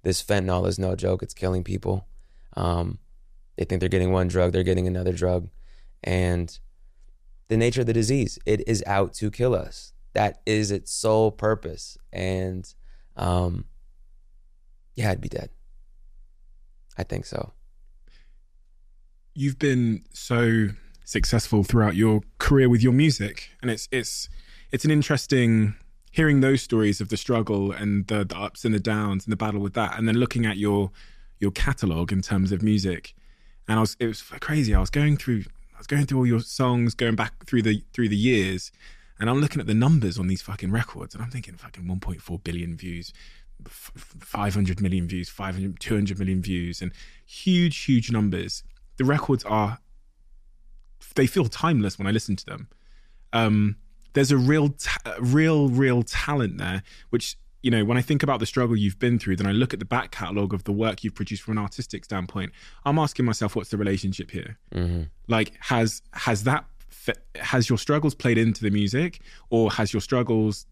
[0.03, 1.21] this fentanyl is no joke.
[1.21, 2.07] It's killing people.
[2.59, 2.99] Um,
[3.55, 5.49] they think they're getting one drug, they're getting another drug.
[6.03, 6.57] And
[7.47, 9.93] the nature of the disease, it is out to kill us.
[10.13, 11.97] That is its sole purpose.
[12.11, 12.71] And
[13.15, 13.65] um,
[14.95, 15.49] yeah, I'd be dead.
[16.97, 17.53] I think so.
[19.33, 20.69] You've been so
[21.05, 24.27] successful throughout your career with your music, and it's it's
[24.71, 25.75] it's an interesting
[26.11, 29.37] hearing those stories of the struggle and the, the ups and the downs and the
[29.37, 30.91] battle with that, and then looking at your
[31.39, 33.15] your catalog in terms of music,
[33.67, 34.73] and I was it was crazy.
[34.73, 37.83] I was going through I was going through all your songs, going back through the
[37.93, 38.71] through the years,
[39.19, 42.43] and I'm looking at the numbers on these fucking records, and I'm thinking fucking 1.4
[42.43, 43.13] billion views,
[43.65, 46.91] 500 million views, 500, 200 million views, and
[47.25, 48.63] huge, huge numbers.
[48.97, 49.79] The records are,
[51.15, 52.69] they feel timeless when I listen to them.
[53.33, 53.75] Um,
[54.13, 58.39] there's a real, ta- real, real talent there, which you know, when I think about
[58.39, 61.03] the struggle you've been through, then I look at the back catalogue of the work
[61.03, 62.51] you've produced from an artistic standpoint.
[62.85, 64.57] I'm asking myself, what's the relationship here?
[64.73, 65.03] Mm-hmm.
[65.27, 66.65] Like, has has that
[67.35, 70.65] has your struggles played into the music, or has your struggles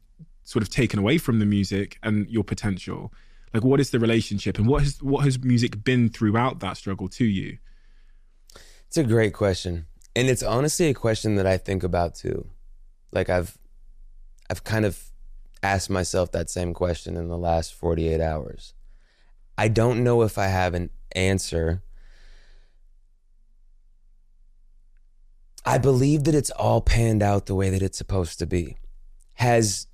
[0.43, 3.11] sort of taken away from the music and your potential?
[3.53, 7.09] Like, what is the relationship, and what has what has music been throughout that struggle
[7.09, 7.57] to you?
[8.87, 12.47] It's a great question, and it's honestly a question that I think about too.
[13.11, 13.57] Like, I've
[14.49, 15.11] I've kind of
[15.63, 18.73] asked myself that same question in the last 48 hours.
[19.57, 21.81] I don't know if I have an answer.
[25.65, 28.77] I believe that it's all panned out the way that it's supposed to be.
[29.35, 29.87] Has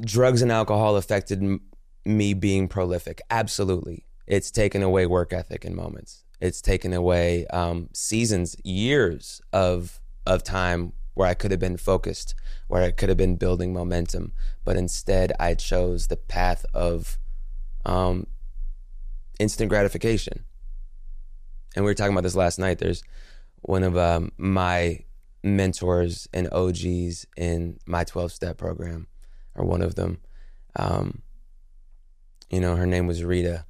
[0.00, 1.60] drugs and alcohol affected m-
[2.04, 3.20] me being prolific?
[3.30, 4.04] Absolutely.
[4.26, 6.24] It's taken away work ethic in moments.
[6.40, 12.34] It's taken away um, seasons, years of of time where I could have been focused,
[12.68, 14.32] where I could have been building momentum,
[14.64, 17.18] but instead I chose the path of
[17.84, 18.26] um,
[19.38, 20.44] instant gratification.
[21.74, 22.78] And we were talking about this last night.
[22.78, 23.02] There's
[23.62, 25.00] one of um, my
[25.42, 29.06] mentors and OGs in my 12 step program,
[29.54, 30.18] or one of them.
[30.76, 31.22] Um,
[32.50, 33.64] you know, her name was Rita.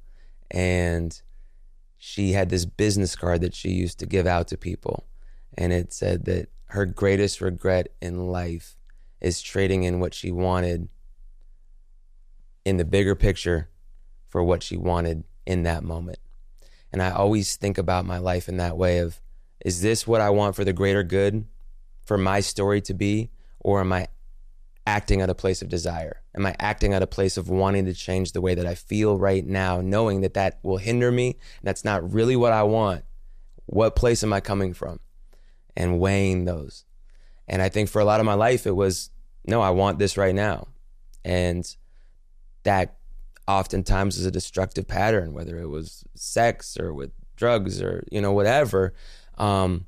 [0.49, 1.19] And
[1.97, 5.05] she had this business card that she used to give out to people.
[5.57, 8.77] And it said that her greatest regret in life
[9.19, 10.87] is trading in what she wanted
[12.63, 13.67] in the bigger picture
[14.29, 16.17] for what she wanted in that moment.
[16.93, 19.19] And I always think about my life in that way of
[19.65, 21.45] is this what I want for the greater good
[22.05, 24.07] for my story to be or am I
[24.87, 26.21] acting at a place of desire?
[26.35, 29.17] Am I acting at a place of wanting to change the way that I feel
[29.17, 31.37] right now knowing that that will hinder me?
[31.63, 33.03] That's not really what I want.
[33.65, 35.01] What place am I coming from?
[35.75, 36.85] And weighing those.
[37.47, 39.09] And I think for a lot of my life, it was,
[39.45, 40.67] no, I want this right now.
[41.25, 41.75] And
[42.63, 42.97] that
[43.47, 48.31] oftentimes is a destructive pattern, whether it was sex or with drugs or, you know,
[48.31, 48.93] whatever,
[49.37, 49.85] um,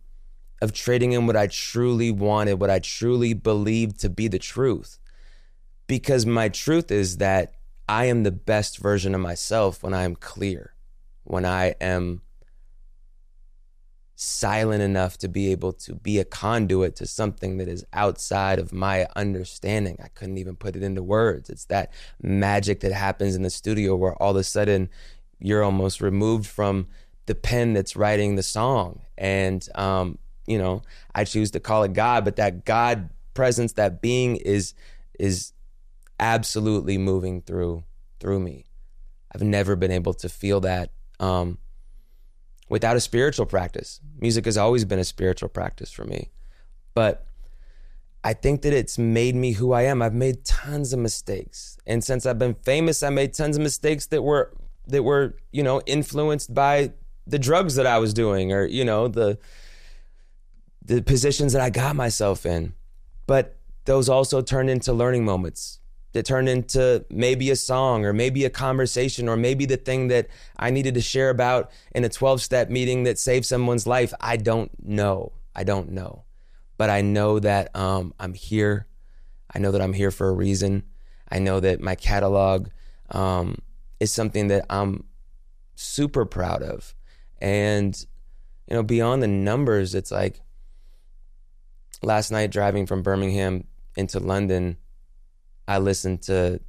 [0.62, 4.98] of trading in what I truly wanted, what I truly believed to be the truth.
[5.88, 7.54] Because my truth is that
[7.88, 10.74] I am the best version of myself when I am clear,
[11.24, 12.22] when I am
[14.24, 18.72] silent enough to be able to be a conduit to something that is outside of
[18.72, 19.98] my understanding.
[20.04, 21.50] I couldn't even put it into words.
[21.50, 24.90] It's that magic that happens in the studio where all of a sudden
[25.40, 26.88] you're almost removed from
[27.26, 29.02] the pen that's writing the song.
[29.18, 30.84] And, um, you know,
[31.14, 34.74] I choose to call it God, but that God presence, that being is,
[35.20, 35.52] is
[36.20, 37.84] absolutely moving through,
[38.20, 38.66] through me.
[39.34, 41.58] I've never been able to feel that, um,
[42.70, 44.00] without a spiritual practice.
[44.20, 46.30] Music has always been a spiritual practice for me.
[46.94, 47.26] But
[48.24, 50.02] I think that it's made me who I am.
[50.02, 51.78] I've made tons of mistakes.
[51.86, 54.54] And since I've been famous, I made tons of mistakes that were
[54.88, 56.92] that were, you know, influenced by
[57.26, 59.38] the drugs that I was doing or, you know, the
[60.86, 62.74] the positions that I got myself in.
[63.28, 65.80] But those also turned into learning moments
[66.14, 70.28] that turned into maybe a song or maybe a conversation or maybe the thing that
[70.58, 74.14] I needed to share about in a 12 step meeting that saved someone's life.
[74.22, 75.34] I don't know.
[75.56, 76.24] I don't know.
[76.78, 78.88] But I know that um, I'm here.
[79.54, 80.84] I know that I'm here for a reason.
[81.30, 82.70] I know that my catalog
[83.10, 83.58] um,
[84.00, 85.06] is something that I'm
[85.76, 86.94] super proud of.
[87.42, 88.00] And,
[88.70, 90.42] you know, beyond the numbers, it's like
[92.04, 94.78] last night driving from Birmingham into London
[95.68, 96.60] I listened to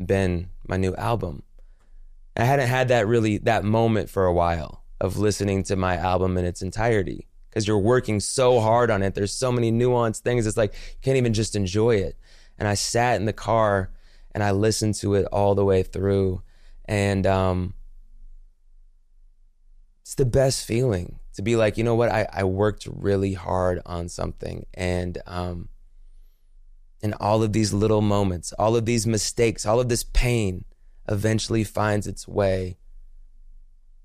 [0.00, 1.42] Ben, my new album.
[2.36, 6.36] I hadn't had that really that moment for a while of listening to my album
[6.38, 9.14] in its entirety because you're working so hard on it.
[9.14, 10.46] There's so many nuanced things.
[10.46, 12.16] It's like you can't even just enjoy it.
[12.58, 13.90] And I sat in the car
[14.34, 16.42] and I listened to it all the way through,
[16.86, 17.74] and um,
[20.00, 23.80] it's the best feeling to be like, you know what, I, I worked really hard
[23.84, 25.68] on something, and um,
[27.02, 30.64] and all of these little moments, all of these mistakes, all of this pain
[31.08, 32.76] eventually finds its way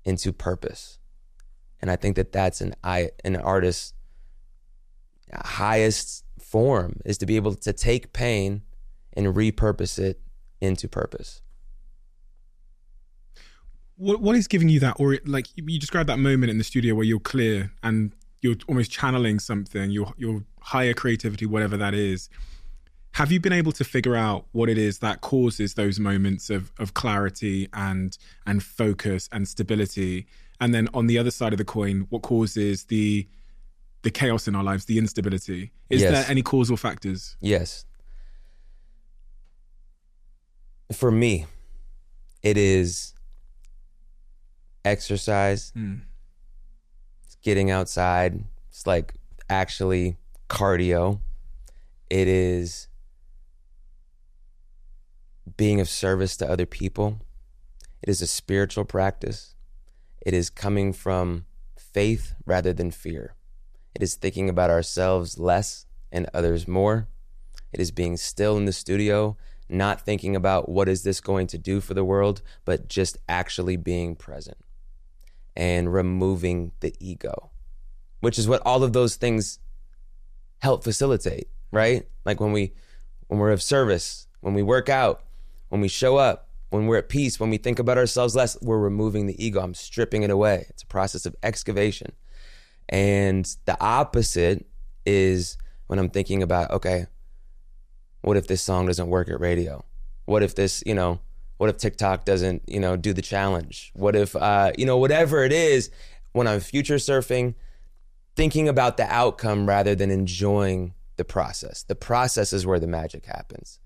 [0.04, 0.98] into purpose.
[1.80, 3.94] And I think that that's an an artist's
[5.32, 8.62] highest form is to be able to take pain
[9.12, 10.20] and repurpose it
[10.60, 11.42] into purpose.
[13.96, 16.94] What what is giving you that, or like you described that moment in the studio
[16.94, 22.28] where you're clear and you're almost channeling something, your your higher creativity, whatever that is.
[23.12, 26.70] Have you been able to figure out what it is that causes those moments of
[26.78, 28.16] of clarity and
[28.46, 30.26] and focus and stability?
[30.60, 33.26] And then on the other side of the coin, what causes the
[34.02, 35.72] the chaos in our lives, the instability?
[35.90, 36.12] Is Yes.
[36.12, 37.36] there any causal factors?
[37.40, 37.84] Yes.
[40.92, 41.46] For me,
[42.42, 43.14] it is
[44.84, 45.72] exercise.
[45.76, 46.02] Mm.
[47.24, 48.44] It's getting outside.
[48.70, 49.14] It's like
[49.50, 50.16] actually
[50.48, 51.20] cardio.
[52.08, 52.88] It is
[55.56, 57.20] being of service to other people.
[58.02, 59.54] It is a spiritual practice.
[60.24, 63.34] It is coming from faith rather than fear.
[63.94, 67.08] It is thinking about ourselves less and others more.
[67.72, 69.36] It is being still in the studio,
[69.68, 73.76] not thinking about what is this going to do for the world, but just actually
[73.76, 74.58] being present
[75.56, 77.50] and removing the ego,
[78.20, 79.58] which is what all of those things
[80.60, 82.06] help facilitate, right?
[82.24, 82.72] Like when we
[83.26, 85.22] when we're of service, when we work out,
[85.68, 88.78] when we show up, when we're at peace, when we think about ourselves less, we're
[88.78, 89.60] removing the ego.
[89.60, 90.66] I'm stripping it away.
[90.68, 92.12] It's a process of excavation.
[92.88, 94.66] And the opposite
[95.06, 97.06] is when I'm thinking about, okay,
[98.22, 99.84] what if this song doesn't work at radio?
[100.26, 101.20] What if this, you know,
[101.56, 103.90] what if TikTok doesn't, you know, do the challenge?
[103.94, 105.90] What if, uh, you know, whatever it is,
[106.32, 107.54] when I'm future surfing,
[108.36, 111.82] thinking about the outcome rather than enjoying the process.
[111.82, 113.80] The process is where the magic happens.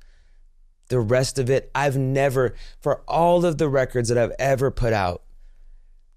[0.93, 4.93] The rest of it, I've never, for all of the records that I've ever put
[4.93, 5.23] out,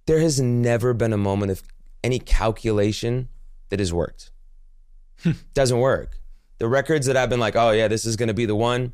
[0.06, 1.64] there has never been a moment of
[2.04, 3.30] any calculation
[3.70, 4.32] that has worked.
[5.24, 5.32] Hmm.
[5.54, 6.20] Doesn't work.
[6.58, 8.92] The records that I've been like, oh yeah, this is gonna be the one,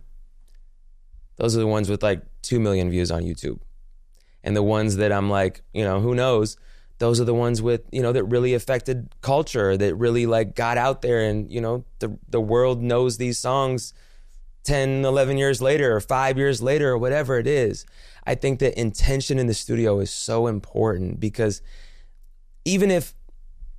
[1.38, 3.60] those are the ones with like 2 million views on YouTube.
[4.44, 6.58] And the ones that I'm like, you know, who knows?
[7.00, 10.78] Those are the ones with, you know, that really affected culture, that really like got
[10.78, 13.96] out there and, you know, the the world knows these songs
[14.63, 17.86] 10, 11 years later or 5 years later or whatever it is.
[18.26, 21.62] I think that intention in the studio is so important because
[22.65, 23.13] even if,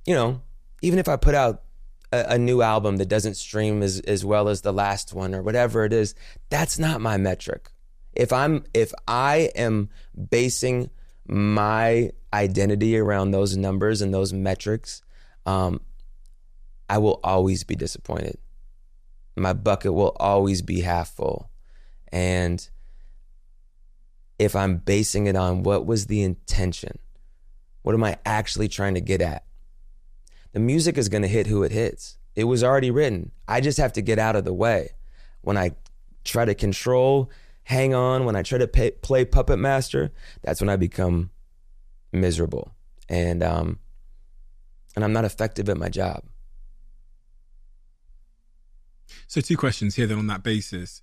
[0.05, 0.41] you know,
[0.81, 1.63] even if I put out
[2.11, 5.41] a, a new album that doesn't stream as, as well as the last one or
[5.41, 6.13] whatever it is,
[6.49, 7.69] that's not my metric.
[8.13, 9.89] If I'm if I am
[10.29, 10.91] basing
[11.25, 15.01] my identity around those numbers and those metrics,
[15.45, 15.81] um,
[16.89, 18.37] I will always be disappointed.
[19.35, 21.49] My bucket will always be half full.
[22.11, 22.67] And
[24.37, 26.99] if I'm basing it on what was the intention,
[27.81, 29.45] what am I actually trying to get at?
[30.51, 32.17] The music is going to hit who it hits.
[32.35, 33.31] It was already written.
[33.47, 34.91] I just have to get out of the way.
[35.41, 35.71] When I
[36.23, 37.31] try to control,
[37.63, 41.31] hang on, when I try to pay, play puppet master, that's when I become
[42.11, 42.71] miserable.
[43.09, 43.79] And um
[44.95, 46.23] and I'm not effective at my job.
[49.27, 51.01] So two questions here then on that basis.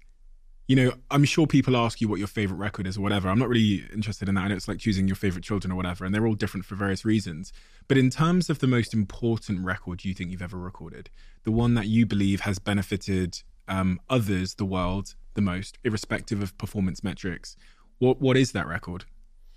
[0.66, 3.28] You know, I'm sure people ask you what your favorite record is or whatever.
[3.28, 4.42] I'm not really interested in that.
[4.42, 6.76] I know it's like choosing your favorite children or whatever, and they're all different for
[6.76, 7.52] various reasons.
[7.88, 11.10] But in terms of the most important record you think you've ever recorded,
[11.42, 16.56] the one that you believe has benefited um, others, the world, the most, irrespective of
[16.56, 17.56] performance metrics,
[17.98, 19.04] what what is that record,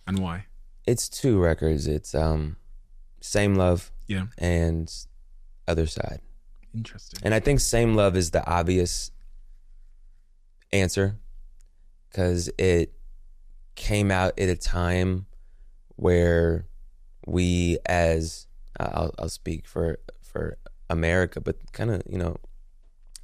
[0.08, 0.46] and why?
[0.86, 1.88] It's two records.
[1.88, 2.58] It's um
[3.22, 4.94] Same Love Yeah, and
[5.68, 6.22] Other Side.
[6.74, 7.20] Interesting.
[7.24, 9.12] And I think Same Love is the obvious
[10.72, 11.18] answer
[12.10, 12.94] because it
[13.76, 15.26] came out at a time
[15.96, 16.68] where
[17.26, 18.48] we, as
[18.80, 20.58] I'll, I'll speak for for
[20.90, 22.38] America, but kind of you know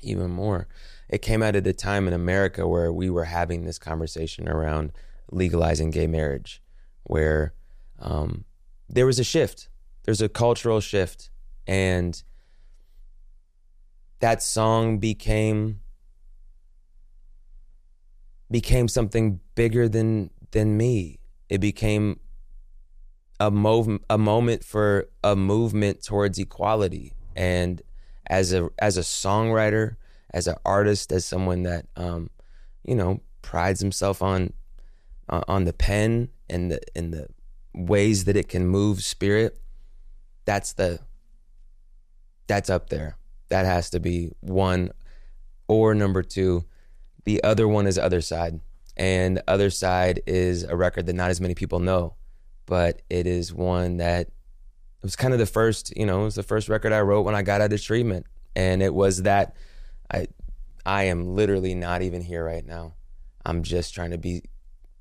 [0.02, 0.68] even more,
[1.10, 4.92] it came out at a time in America where we were having this conversation around
[5.32, 6.62] legalizing gay marriage,
[7.04, 7.54] where
[8.00, 8.46] um,
[8.88, 9.70] there was a shift.
[10.04, 11.30] There's a cultural shift,
[11.68, 12.22] and
[14.20, 15.82] that song became
[18.52, 21.20] became something bigger than than me.
[21.50, 22.20] It became
[23.40, 27.14] a mov- a moment for a movement towards equality.
[27.36, 27.82] And
[28.28, 29.96] as a as a songwriter,
[30.32, 32.30] as an artist, as someone that um,
[32.84, 34.54] you know prides himself on
[35.30, 37.28] uh, on the pen and the and the
[37.74, 39.60] ways that it can move spirit,
[40.46, 41.00] that's the
[42.48, 43.16] that's up there.
[43.50, 44.92] That has to be one
[45.68, 46.66] or number two.
[47.26, 48.60] The other one is Other Side.
[48.98, 52.16] And Other Side is a record that not as many people know,
[52.66, 56.36] but it is one that it was kind of the first, you know, it was
[56.36, 58.26] the first record I wrote when I got out of treatment.
[58.56, 59.56] And it was that
[60.12, 60.28] I
[60.86, 62.96] I am literally not even here right now.
[63.46, 64.44] I'm just trying to be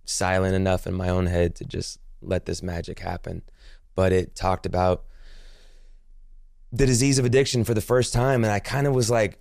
[0.04, 3.42] silent enough in my own head to just let this magic happen.
[3.94, 5.04] But it talked about
[6.72, 8.44] the disease of addiction for the first time.
[8.44, 9.38] And I kind of was like,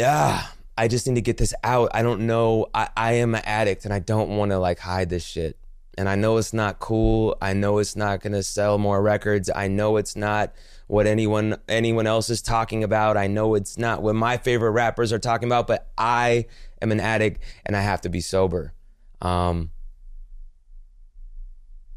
[0.00, 1.90] ah, I just need to get this out.
[1.92, 2.66] I don't know.
[2.72, 5.56] I, I am an addict and I don't want to like hide this shit.
[5.98, 7.36] And I know it's not cool.
[7.42, 9.50] I know it's not to sell more records.
[9.54, 10.54] I know it's not
[10.86, 13.16] what anyone anyone else is talking about.
[13.16, 16.46] I know it's not what my favorite rappers are talking about, but I
[16.80, 18.72] am an addict and I have to be sober.
[19.20, 19.70] Um,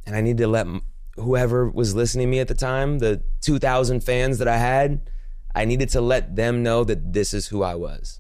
[0.06, 0.68] and I need to let
[1.16, 5.10] whoever was listening to me at the time, the 2,000 fans that I had,
[5.54, 8.20] I needed to let them know that this is who I was.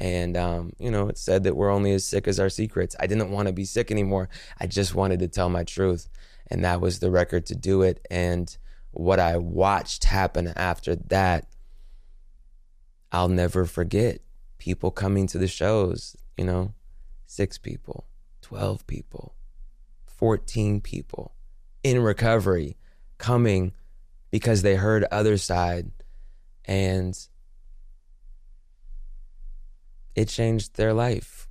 [0.00, 2.94] And, um, you know, it said that we're only as sick as our secrets.
[3.00, 4.28] I didn't want to be sick anymore.
[4.58, 6.08] I just wanted to tell my truth.
[6.50, 8.06] And that was the record to do it.
[8.10, 8.56] And
[8.92, 11.46] what I watched happen after that,
[13.10, 14.20] I'll never forget.
[14.58, 16.74] People coming to the shows, you know,
[17.26, 18.06] six people,
[18.42, 19.34] 12 people,
[20.06, 21.32] 14 people
[21.82, 22.76] in recovery
[23.18, 23.72] coming
[24.30, 25.90] because they heard other side
[26.64, 27.18] and
[30.14, 31.48] it changed their life.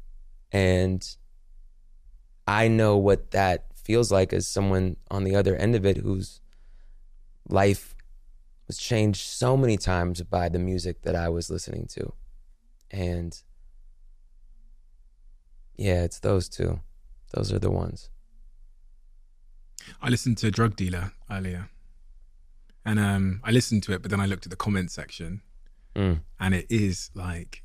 [0.52, 1.08] And
[2.48, 6.42] I know what that feels like as someone on the other end of it whose
[7.50, 7.96] life
[8.68, 12.14] was changed so many times by the music that I was listening to.
[12.92, 13.42] And
[15.78, 16.82] yeah, it's those two.
[17.34, 18.10] Those are the ones.
[20.02, 21.70] I listened to Drug Dealer earlier,
[22.86, 25.42] and um, I listened to it, but then I looked at the comment section,
[25.96, 26.22] mm.
[26.40, 27.64] and it is like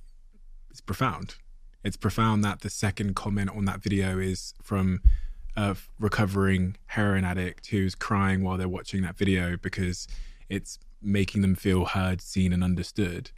[0.71, 1.37] it's profound.
[1.85, 5.01] It's profound that the second comment on that video is from
[5.57, 10.07] a recovering heroin addict who's crying while they're watching that video because
[10.49, 13.31] it's making them feel heard, seen, and understood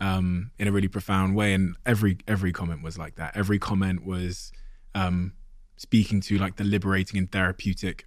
[0.00, 1.52] um, in a really profound way.
[1.52, 3.36] And every every comment was like that.
[3.36, 4.52] Every comment was
[4.94, 5.34] um,
[5.76, 8.06] speaking to like the liberating and therapeutic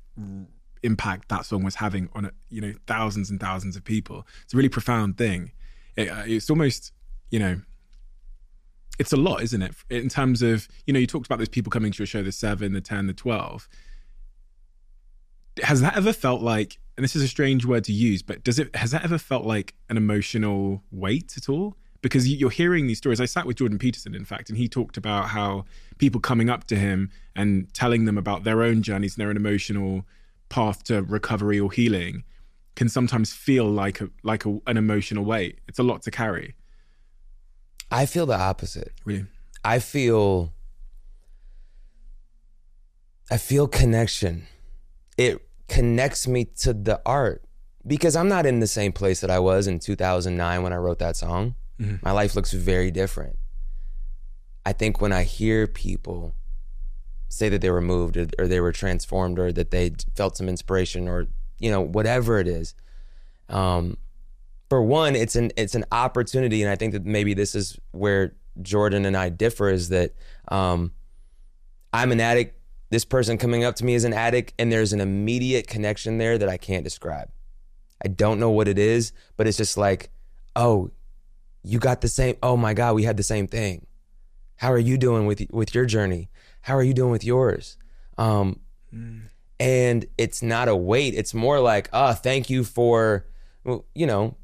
[0.84, 4.26] impact that song was having on you know thousands and thousands of people.
[4.44, 5.52] It's a really profound thing.
[5.96, 6.92] It, uh, it's almost
[7.30, 7.62] you know
[9.00, 9.74] it's a lot, isn't it?
[9.90, 12.32] In terms of you know you talked about those people coming to your show, the
[12.32, 13.68] seven, the ten, the twelve.
[15.64, 16.78] Has that ever felt like?
[16.98, 18.76] And this is a strange word to use, but does it?
[18.76, 21.76] Has that ever felt like an emotional weight at all?
[22.02, 23.22] Because you're hearing these stories.
[23.22, 25.66] I sat with Jordan Peterson, in fact, and he talked about how
[25.98, 29.38] people coming up to him and telling them about their own journeys and their own
[29.38, 30.06] emotional
[30.50, 32.24] path to recovery or healing
[32.76, 35.60] can sometimes feel like a like a, an emotional weight.
[35.68, 36.56] It's a lot to carry.
[37.92, 38.94] I feel the opposite.
[39.06, 39.26] Really,
[39.64, 40.54] I feel
[43.30, 44.48] I feel connection.
[45.18, 47.44] It connects me to the art
[47.86, 51.00] because I'm not in the same place that I was in 2009 when I wrote
[51.00, 51.56] that song.
[51.82, 51.96] Mm-hmm.
[52.04, 53.38] My life looks very different.
[54.66, 56.36] I think when I hear people
[57.32, 60.50] say that they were moved or, or, they were transformed or that they felt some
[60.50, 61.28] inspiration or
[61.60, 62.76] you know whatever it is
[63.50, 63.98] um,
[64.70, 68.36] for one it's an it's an opportunity and i think that maybe this is where
[68.62, 70.12] jordan and i differ is that
[70.50, 70.92] um,
[71.94, 72.58] i'm an addict
[72.90, 76.38] this person coming up to me is an addict and there's an immediate connection there
[76.38, 77.30] that i can't describe
[78.04, 80.10] i don't know what it is but it's just like
[80.58, 80.92] oh
[81.64, 83.86] you got the same oh my god we had the same thing.
[84.58, 86.30] How are you doing with with your journey?
[86.62, 87.78] How are you doing with yours?
[88.18, 88.60] Um,
[88.94, 89.22] mm.
[89.60, 91.14] and it's not a weight.
[91.16, 93.28] It's more like oh thank you for
[93.96, 94.38] you know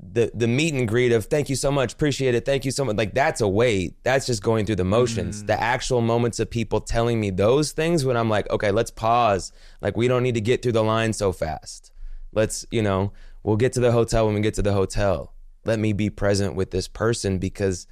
[0.00, 2.84] the the meet and greet of thank you so much appreciate it thank you so
[2.84, 2.96] much.
[2.96, 3.96] Like that's a weight.
[4.02, 5.42] That's just going through the motions.
[5.42, 5.46] Mm.
[5.48, 9.52] the actual moments of people telling me those things when i'm like okay let's pause.
[9.80, 11.92] Like we don't need to get through the line so fast.
[12.32, 13.12] Let's you know
[13.42, 15.34] we'll get to the hotel when we get to the hotel
[15.68, 17.86] let me be present with this person because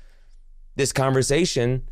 [0.76, 1.88] this conversation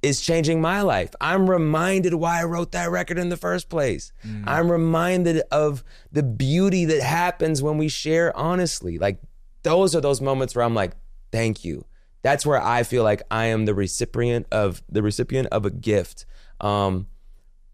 [0.00, 1.10] is changing my life.
[1.20, 4.12] I'm reminded why I wrote that record in the first place.
[4.26, 4.44] Mm.
[4.46, 8.98] I'm reminded of the beauty that happens when we share honestly.
[8.98, 9.20] Like
[9.62, 10.92] those are those moments where I'm like,
[11.30, 11.84] thank you.
[12.22, 16.24] That's where I feel like I am the recipient of the recipient of a gift
[16.60, 17.08] um,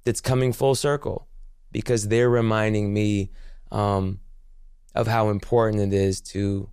[0.04, 1.28] that's coming full circle
[1.70, 3.30] because they're reminding me
[3.70, 4.18] um,
[4.96, 6.68] of how important it is to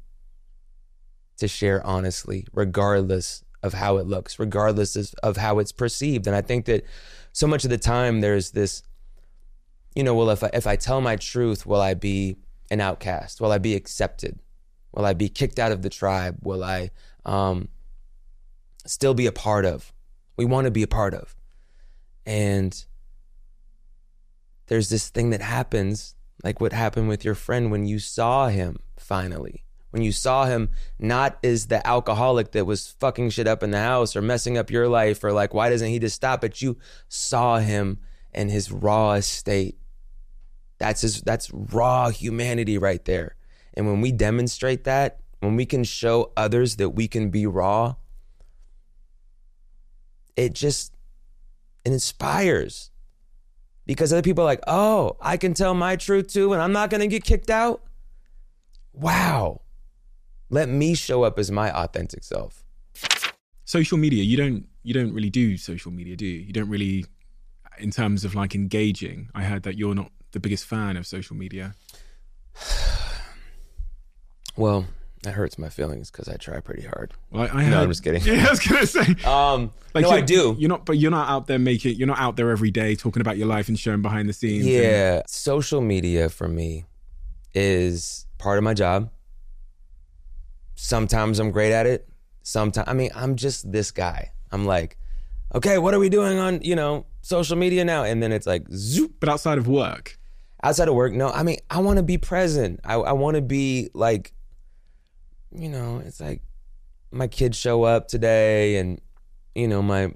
[1.37, 6.27] to share honestly, regardless of how it looks, regardless of, how it's perceived.
[6.27, 6.85] And I think that
[7.31, 8.83] so much of the time there's this,
[9.95, 12.37] you know, well, if I, if I tell my truth, will I be
[12.69, 13.41] an outcast?
[13.41, 14.39] Will I be accepted?
[14.91, 16.37] Will I be kicked out of the tribe?
[16.41, 16.91] Will I
[17.25, 17.69] um,
[18.85, 19.93] still be a part of?
[20.37, 21.35] We want to be a part of.
[22.25, 22.85] And
[24.67, 28.79] there's this thing that happens, like what happened with your friend when you saw him
[28.97, 29.63] finally
[29.97, 30.69] when you saw him
[30.99, 34.69] not as the alcoholic that was fucking shit up in the house or messing up
[34.69, 36.61] your life or like why doesn't he just stop it?
[36.61, 36.77] You
[37.09, 37.97] saw him
[38.31, 39.79] in his raw state.
[40.77, 43.35] That's his that's raw humanity right there.
[43.73, 47.95] And when we demonstrate that when we can show others that we can be raw
[50.35, 50.93] it just
[51.83, 52.91] it inspires.
[53.87, 56.91] Because other people are like oh i can tell my truth too and i'm not
[56.91, 57.81] to get kicked out?
[58.93, 59.61] Wow
[60.49, 62.63] let me show up as my authentic self.
[63.65, 66.39] Social media, you don't you don't really do social media, do you?
[66.39, 67.05] You don't really
[67.79, 69.29] in terms of like engaging.
[69.35, 71.75] I heard that you're not the biggest fan of social media.
[74.57, 74.85] well,
[75.23, 77.13] that hurts my feelings because I try pretty hard.
[77.31, 78.21] Well, I, I heard, no, I'm just kidding.
[78.25, 79.15] Yeah, I was gonna say.
[79.25, 80.55] Um, like no, I do.
[80.57, 81.97] You're not, but you're not out there making.
[81.97, 84.65] You're not out there every day talking about your life and showing behind the scenes.
[84.65, 86.85] Yeah, and, social media for me
[87.53, 89.09] is part of my job.
[90.79, 92.07] Sometimes I'm great at it.
[92.43, 94.31] Sometimes, I mean, I'm just this guy.
[94.51, 94.97] I'm like,
[95.55, 98.03] okay, what are we doing on, you know, social media now?
[98.03, 99.15] And then it's like, zoop.
[99.19, 100.19] But outside of work?
[100.61, 101.29] Outside of work, no.
[101.29, 102.79] I mean, I want to be present.
[102.83, 104.33] I, I want to be like,
[105.51, 106.43] you know, it's like
[107.11, 109.01] my kids show up today and,
[109.55, 110.13] you know, my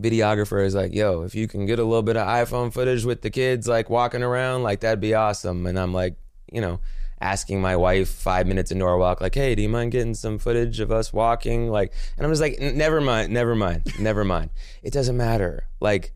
[0.00, 3.22] videographer is like, yo, if you can get a little bit of iPhone footage with
[3.22, 5.66] the kids like walking around, like that'd be awesome.
[5.66, 6.16] And I'm like,
[6.52, 6.80] you know,
[7.22, 10.38] asking my wife five minutes into our walk, like, hey, do you mind getting some
[10.38, 11.68] footage of us walking?
[11.68, 14.50] Like, and I'm just like, never mind, never mind, never mind.
[14.82, 15.68] It doesn't matter.
[15.80, 16.12] Like,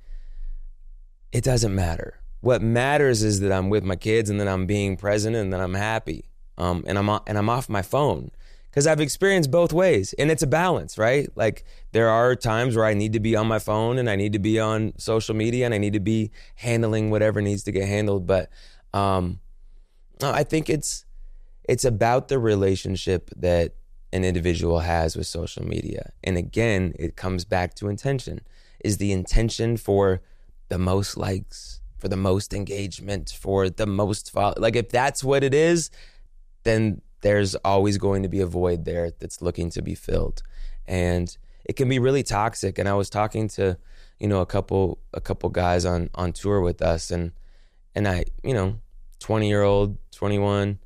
[1.32, 2.20] it doesn't matter.
[2.40, 5.60] What matters is that I'm with my kids and that I'm being present and that
[5.60, 6.30] I'm happy.
[6.58, 8.30] Um, and I'm and I'm off my phone
[8.76, 11.28] because I've experienced both ways, and it's a balance, right?
[11.34, 14.34] Like there are times where I need to be on my phone and I need
[14.34, 17.88] to be on social media and I need to be handling whatever needs to get
[17.88, 18.50] handled, but
[18.92, 19.40] um,
[20.22, 21.04] I think it's
[21.68, 23.74] it's about the relationship that
[24.12, 26.12] an individual has with social media.
[26.22, 28.40] And again, it comes back to intention.
[28.84, 30.22] Is the intention for
[30.68, 35.42] the most likes, for the most engagement, for the most follow like if that's what
[35.42, 35.90] it is,
[36.62, 40.42] then there's always going to be a void there that's looking to be filled.
[40.86, 42.78] And it can be really toxic.
[42.78, 43.76] And I was talking to,
[44.20, 47.32] you know, a couple a couple guys on on tour with us and
[47.94, 48.78] and I, you know,
[49.26, 50.78] 20 year old, 21,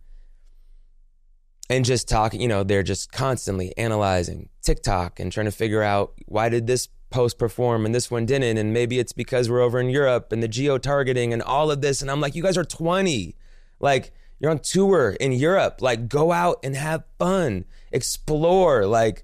[1.68, 6.14] and just talking, you know, they're just constantly analyzing TikTok and trying to figure out
[6.24, 8.56] why did this post perform and this one didn't.
[8.56, 11.82] And maybe it's because we're over in Europe and the geo targeting and all of
[11.82, 12.00] this.
[12.00, 13.36] And I'm like, you guys are 20.
[13.78, 15.82] Like, you're on tour in Europe.
[15.82, 19.22] Like, go out and have fun, explore, like,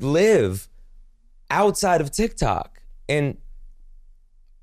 [0.00, 0.68] live
[1.48, 2.82] outside of TikTok.
[3.08, 3.36] And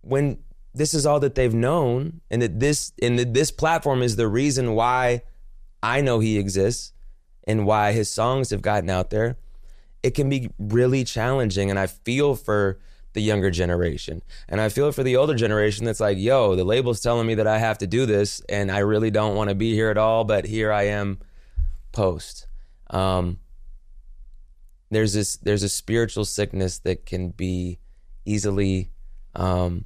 [0.01, 0.39] when
[0.73, 4.27] this is all that they've known and that this and that this platform is the
[4.27, 5.23] reason why
[5.81, 6.93] I know he exists
[7.47, 9.37] and why his songs have gotten out there.
[10.03, 12.79] It can be really challenging and I feel for
[13.13, 14.21] the younger generation.
[14.47, 17.47] And I feel for the older generation that's like yo the label's telling me that
[17.47, 20.23] I have to do this and I really don't want to be here at all
[20.23, 21.19] but here I am
[21.91, 22.47] post.
[22.91, 23.39] Um,
[24.91, 27.79] there's this there's a spiritual sickness that can be
[28.25, 28.91] easily
[29.35, 29.85] um,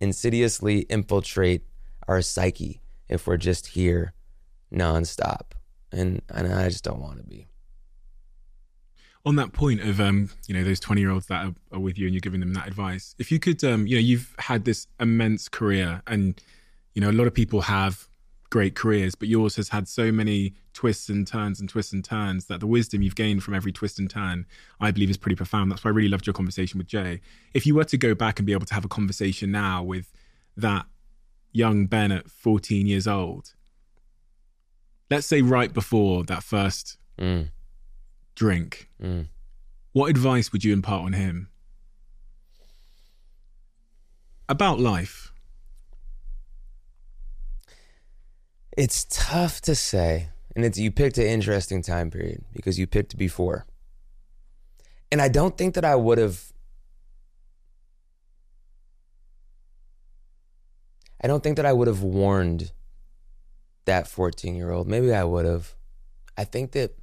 [0.00, 1.62] insidiously infiltrate
[2.08, 4.12] our psyche if we're just here
[4.72, 5.52] nonstop.
[5.92, 7.46] And, and I just don't want to be.
[9.24, 11.98] On that point of um, you know those twenty year olds that are, are, with
[11.98, 14.64] you and you're giving them that advice, if you could, um, you know, you've had
[14.64, 16.40] this immense career, and
[16.94, 18.06] you know a lot of people have
[18.50, 22.46] great careers, but yours has had so many twists and turns and twists and turns
[22.46, 24.46] that the wisdom you've gained from every twist and turn,
[24.80, 25.70] I believe, is pretty profound.
[25.70, 27.20] That's why I really loved your conversation with Jay.
[27.54, 30.12] If you were to go back and be able to have a conversation now with
[30.56, 30.86] that
[31.52, 33.54] young Ben at 14 years old,
[35.10, 37.48] let's say right before that first mm.
[38.34, 39.26] drink, mm.
[39.92, 41.48] what advice would you impart on him
[44.48, 45.32] about life?
[48.76, 50.28] It's tough to say.
[50.54, 53.66] And it's you picked an interesting time period because you picked before.
[55.12, 56.52] And I don't think that I would have
[61.22, 62.72] I don't think that I would have warned
[63.86, 64.86] that 14 year old.
[64.86, 65.74] Maybe I would have.
[66.36, 66.96] I think that,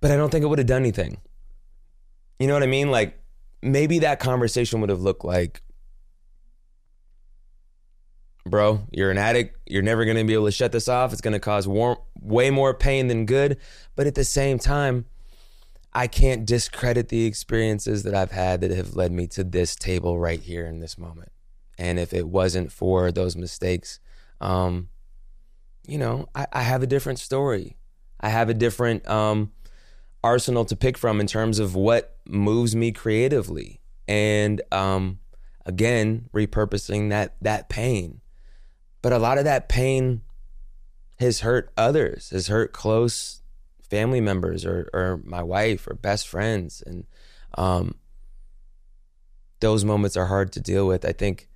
[0.00, 1.18] but I don't think it would have done anything.
[2.38, 2.90] You know what I mean?
[2.90, 3.18] Like
[3.62, 5.62] maybe that conversation would have looked like,
[8.46, 9.58] bro, you're an addict.
[9.66, 11.12] You're never going to be able to shut this off.
[11.12, 13.58] It's going to cause war- way more pain than good.
[13.94, 15.06] But at the same time,
[15.92, 20.18] I can't discredit the experiences that I've had that have led me to this table
[20.18, 21.32] right here in this moment.
[21.78, 24.00] And if it wasn't for those mistakes,
[24.40, 24.88] um,
[25.86, 27.76] you know, I, I have a different story.
[28.20, 29.52] I have a different um,
[30.22, 33.80] arsenal to pick from in terms of what moves me creatively.
[34.08, 35.18] And um,
[35.64, 38.20] again, repurposing that that pain.
[39.06, 40.22] But a lot of that pain
[41.20, 43.40] has hurt others, has hurt close
[43.88, 46.82] family members or or my wife or best friends.
[46.84, 47.06] And
[47.56, 47.94] um,
[49.60, 51.04] those moments are hard to deal with.
[51.04, 51.48] I think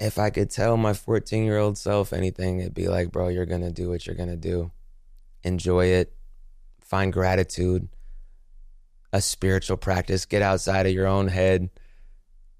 [0.00, 3.46] if I could tell my 14 year old self anything, it'd be like, bro, you're
[3.46, 4.72] going to do what you're going to do.
[5.44, 6.12] Enjoy it.
[6.80, 7.88] Find gratitude,
[9.12, 10.24] a spiritual practice.
[10.24, 11.70] Get outside of your own head.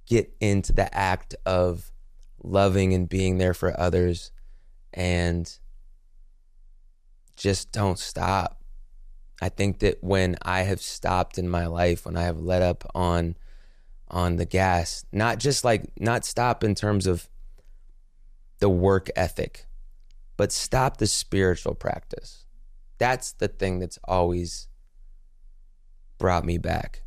[0.06, 1.90] Get into the act of
[2.46, 4.32] loving and being there for others.
[4.92, 5.50] And
[7.36, 8.62] just don't stop.
[9.42, 12.90] I think that when I have stopped in my life, when I have let up
[12.94, 13.36] on
[14.08, 15.04] on the gas.
[15.12, 17.28] Not just like not stop in terms of
[18.58, 19.66] the work ethic,
[20.36, 22.46] but stop the spiritual practice.
[22.98, 24.68] That's the thing that's always
[26.18, 27.02] brought me back.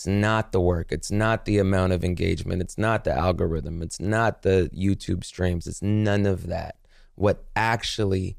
[0.00, 4.00] It's not the work, it's not the amount of engagement, it's not the algorithm, it's
[4.00, 6.76] not the YouTube streams, it's none of that.
[7.16, 8.38] What actually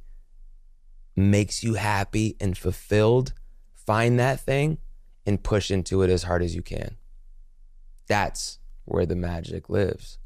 [1.16, 3.34] makes you happy and fulfilled,
[3.76, 4.80] find that thing
[5.24, 6.98] and push into it as hard as you can.
[8.08, 10.18] That's where the magic lives.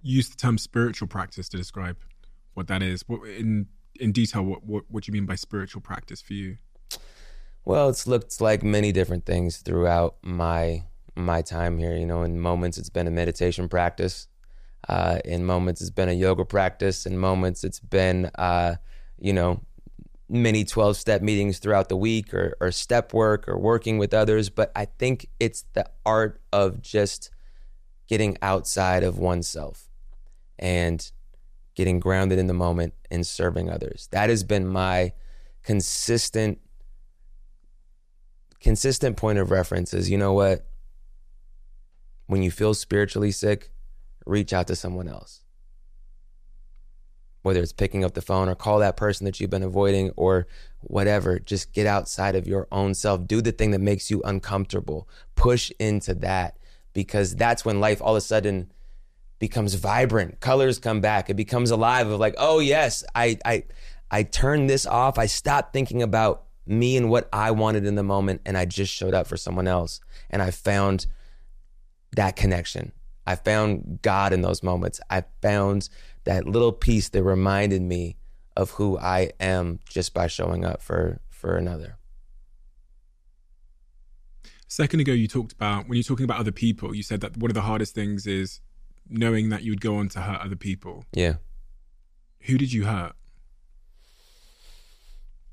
[0.00, 1.98] Use the term spiritual practice to describe
[2.54, 3.04] what that is.
[3.06, 6.56] What, in in detail, what, what what do you mean by spiritual practice for you?
[7.64, 10.84] Well, it's looked like many different things throughout my
[11.14, 11.94] my time here.
[11.94, 14.28] You know, in moments it's been a meditation practice.
[14.88, 17.04] Uh, in moments it's been a yoga practice.
[17.04, 18.76] In moments it's been, uh,
[19.18, 19.60] you know,
[20.28, 24.48] many 12 step meetings throughout the week or, or step work or working with others.
[24.48, 27.30] But I think it's the art of just
[28.08, 29.88] getting outside of oneself
[30.58, 31.10] and
[31.74, 34.08] getting grounded in the moment and serving others.
[34.12, 35.12] That has been my
[35.62, 36.58] consistent
[38.60, 40.66] consistent point of reference is you know what
[42.26, 43.70] when you feel spiritually sick
[44.26, 45.42] reach out to someone else
[47.42, 50.46] whether it's picking up the phone or call that person that you've been avoiding or
[50.80, 53.26] whatever, just get outside of your own self.
[53.26, 55.08] Do the thing that makes you uncomfortable.
[55.36, 56.58] Push into that
[56.92, 58.70] because that's when life all of a sudden
[59.38, 60.40] becomes vibrant.
[60.40, 61.30] Colors come back.
[61.30, 63.64] It becomes alive of like, oh yes, I I
[64.10, 65.18] I turned this off.
[65.18, 68.92] I stopped thinking about me and what I wanted in the moment and I just
[68.92, 70.00] showed up for someone else
[70.30, 71.06] and I found
[72.16, 72.92] that connection.
[73.26, 75.00] I found God in those moments.
[75.10, 75.88] I found
[76.24, 78.16] that little piece that reminded me
[78.56, 81.96] of who I am just by showing up for for another.
[84.44, 87.36] A second ago you talked about when you're talking about other people, you said that
[87.36, 88.60] one of the hardest things is
[89.08, 91.04] knowing that you would go on to hurt other people.
[91.12, 91.36] Yeah.
[92.42, 93.14] Who did you hurt?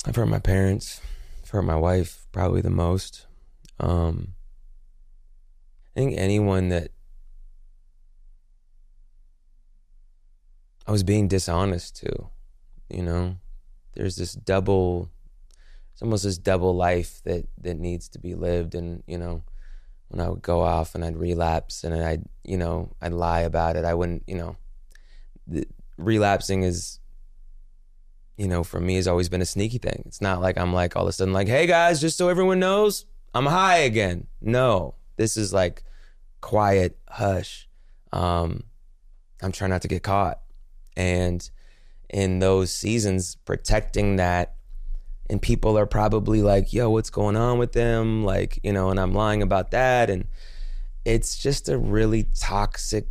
[0.06, 1.02] I've hurt my parents.
[1.44, 3.26] I've hurt my wife probably the most.
[3.80, 4.34] Um,
[5.96, 6.92] I think anyone that
[10.86, 12.30] I was being dishonest to,
[12.90, 13.38] You know,
[13.94, 15.10] there's this double,
[15.92, 18.76] it's almost this double life that that needs to be lived.
[18.76, 19.44] And you know,
[20.08, 23.76] when I would go off and I'd relapse and I'd you know I'd lie about
[23.76, 24.24] it, I wouldn't.
[24.28, 25.66] You know,
[25.98, 27.00] relapsing is,
[28.38, 30.04] you know, for me has always been a sneaky thing.
[30.06, 32.60] It's not like I'm like all of a sudden like, hey guys, just so everyone
[32.60, 34.28] knows, I'm high again.
[34.42, 35.84] No, this is like
[36.42, 37.68] quiet, hush.
[38.14, 38.64] Um,
[39.42, 40.40] I'm trying not to get caught
[40.96, 41.50] and
[42.10, 44.56] in those seasons protecting that
[45.30, 49.00] and people are probably like yo what's going on with them like you know and
[49.00, 50.26] i'm lying about that and
[51.06, 53.08] it's just a really toxic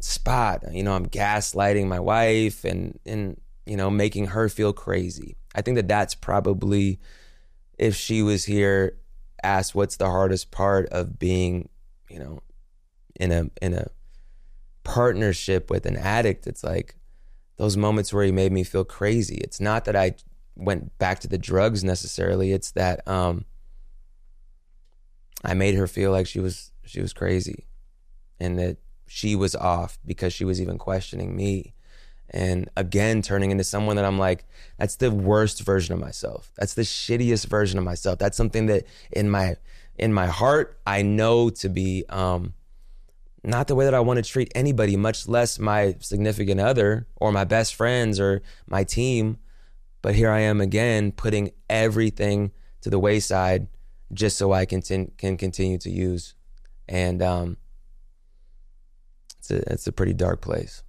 [0.00, 3.38] spot you know i'm gaslighting my wife and and
[3.68, 6.98] you know making her feel crazy i think that that's probably
[7.78, 8.98] if she was here
[9.42, 11.68] asked what's the hardest part of being
[12.08, 12.40] you know
[13.18, 13.88] in a in a
[14.88, 16.96] partnership with an addict, it's like
[17.58, 19.36] those moments where he made me feel crazy.
[19.36, 20.14] It's not that I
[20.56, 22.52] went back to the drugs necessarily.
[22.52, 23.44] It's that um,
[25.44, 27.66] I made her feel like she was she was crazy,
[28.40, 31.74] and that she was off because she was even questioning me.
[32.30, 34.44] And again, turning into someone that I'm like,
[34.78, 36.52] that's the worst version of myself.
[36.56, 38.18] That's the shittiest version of myself.
[38.18, 39.56] That's something that in my
[39.96, 42.54] in my heart I know to be um,
[43.42, 47.32] not the way that I want to treat anybody, much less my significant other or
[47.32, 49.38] my best friends or my team.
[50.02, 52.52] But here I am again, putting everything
[52.82, 53.66] to the wayside
[54.12, 56.34] just so I can, can continue to use.
[56.88, 57.56] And um,
[59.38, 60.82] it's, a, it's a pretty dark place.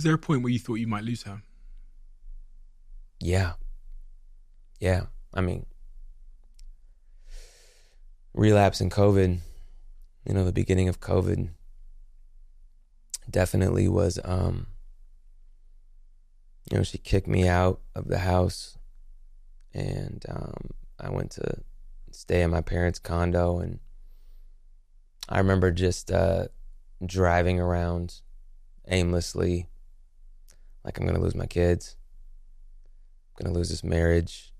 [0.00, 1.42] Was there a point where you thought you might lose her?
[3.20, 3.52] Yeah.
[4.78, 5.08] Yeah.
[5.34, 5.66] I mean,
[8.32, 9.40] relapse in COVID,
[10.24, 11.50] you know, the beginning of COVID
[13.30, 14.68] definitely was, um,
[16.70, 18.78] you know, she kicked me out of the house
[19.74, 21.58] and um, I went to
[22.10, 23.58] stay in my parents' condo.
[23.58, 23.80] And
[25.28, 26.46] I remember just uh,
[27.04, 28.22] driving around
[28.88, 29.66] aimlessly,
[30.84, 31.96] like I'm going to lose my kids,
[33.38, 34.52] I'm going to lose this marriage.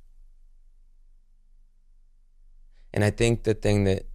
[2.92, 4.06] And I think the thing that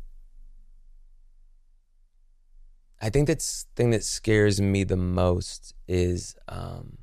[3.01, 6.97] I think that's thing that scares me the most is, um,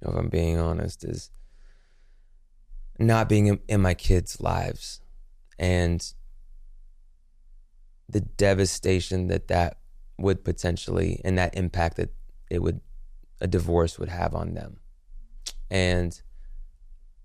[0.00, 1.30] if I'm being honest, is
[2.98, 5.00] not being in, in my kids' lives
[5.58, 6.12] and
[8.08, 9.78] the devastation that that
[10.18, 12.10] would potentially and that impact that
[12.50, 12.80] it would
[13.40, 14.78] a divorce would have on them.
[15.70, 16.20] And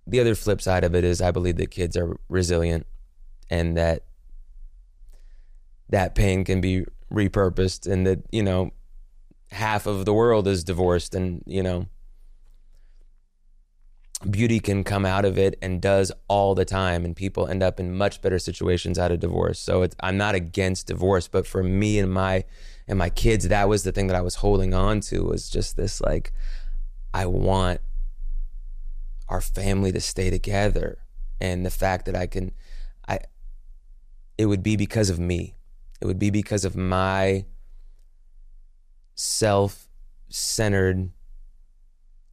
[0.07, 2.85] the other flip side of it is I believe that kids are resilient
[3.49, 4.03] and that
[5.89, 8.71] that pain can be repurposed and that, you know,
[9.51, 11.87] half of the world is divorced and, you know,
[14.29, 17.79] beauty can come out of it and does all the time and people end up
[17.79, 21.97] in much better situations out of divorce so i'm not against divorce but for me
[21.97, 22.43] and my
[22.87, 25.75] and my kids that was the thing that i was holding on to was just
[25.77, 26.31] this like
[27.13, 27.81] i want
[29.31, 30.97] our family to stay together.
[31.39, 32.51] And the fact that i can
[33.07, 33.19] i
[34.37, 35.55] it would be because of me.
[36.01, 37.45] It would be because of my
[39.15, 41.11] self-centered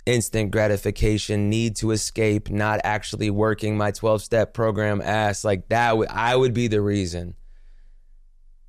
[0.06, 5.90] instant gratification, need to escape, not actually working my 12 step program ass, like that,
[5.90, 7.34] w- I would be the reason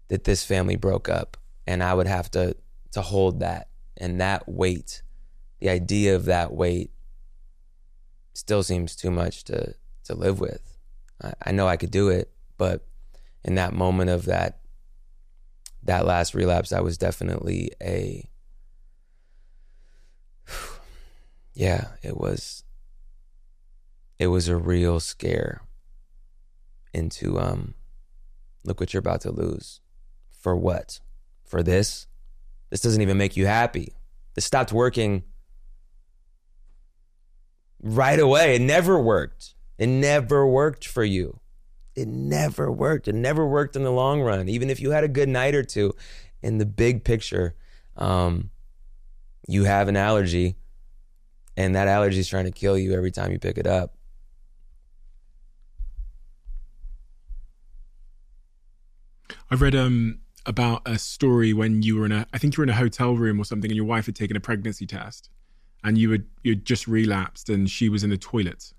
[0.09, 1.37] that this family broke up.
[1.69, 2.55] And I would have to,
[2.93, 5.03] to hold that and that weight,
[5.59, 6.89] the idea of that weight
[8.33, 10.79] still seems too much to, to live with.
[11.21, 12.87] I, I know I could do it, but
[13.43, 14.61] in that moment of that,
[15.83, 18.27] that last relapse, I was definitely a,
[21.53, 22.63] yeah, it was
[24.17, 25.61] it was a real scare
[26.95, 27.75] into um
[28.63, 29.81] look what you're about to lose.
[30.31, 30.99] For what?
[31.49, 32.07] For this?
[32.69, 33.93] This doesn't even make you happy.
[34.35, 35.23] This stopped working
[37.81, 38.55] right away.
[38.55, 39.55] It never worked.
[39.77, 41.39] It never worked for you.
[41.95, 43.07] It never worked.
[43.07, 44.47] It never worked in the long run.
[44.47, 45.93] Even if you had a good night or two,
[46.41, 47.55] in the big picture,
[47.97, 48.51] um,
[49.47, 50.55] you have an allergy
[51.57, 53.95] and that allergy is trying to kill you every time you pick it up.
[59.51, 62.63] I've read um, about a story when you were in a, I think you were
[62.63, 65.29] in a hotel room or something, and your wife had taken a pregnancy test,
[65.83, 68.73] and you had you had just relapsed, and she was in the toilet,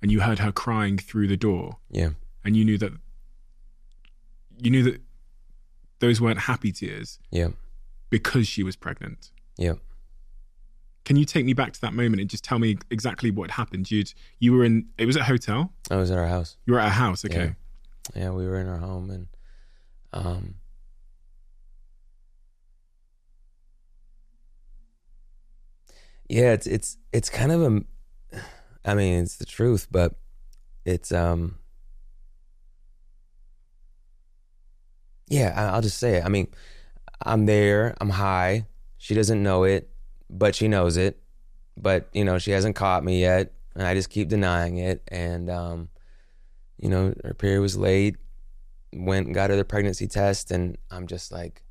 [0.00, 1.78] and you heard her crying through the door.
[1.90, 2.10] Yeah,
[2.44, 2.92] and you knew that
[4.58, 5.00] you knew that
[5.98, 7.18] those weren't happy tears.
[7.30, 7.48] Yeah,
[8.10, 9.30] because she was pregnant.
[9.56, 9.74] Yeah.
[11.04, 13.90] Can you take me back to that moment and just tell me exactly what happened?
[13.90, 15.72] You'd you were in it was at a hotel.
[15.90, 16.56] I was at our house.
[16.64, 17.56] You were at a house, okay.
[18.14, 19.26] Yeah, yeah we were in our home, and
[20.12, 20.54] um,
[26.32, 27.80] yeah, it's it's it's kind of a,
[28.84, 30.14] I mean, it's the truth, but
[30.84, 31.58] it's um,
[35.28, 36.24] yeah, I'll just say it.
[36.24, 36.48] I mean,
[37.24, 38.66] I'm there, I'm high.
[38.98, 39.92] She doesn't know it
[40.32, 41.18] but she knows it.
[41.76, 45.02] But you know, she hasn't caught me yet, and I just keep denying it.
[45.08, 45.88] And um,
[46.78, 48.16] you know, her period was late.
[48.94, 51.62] Went and got her the pregnancy test, and I'm just like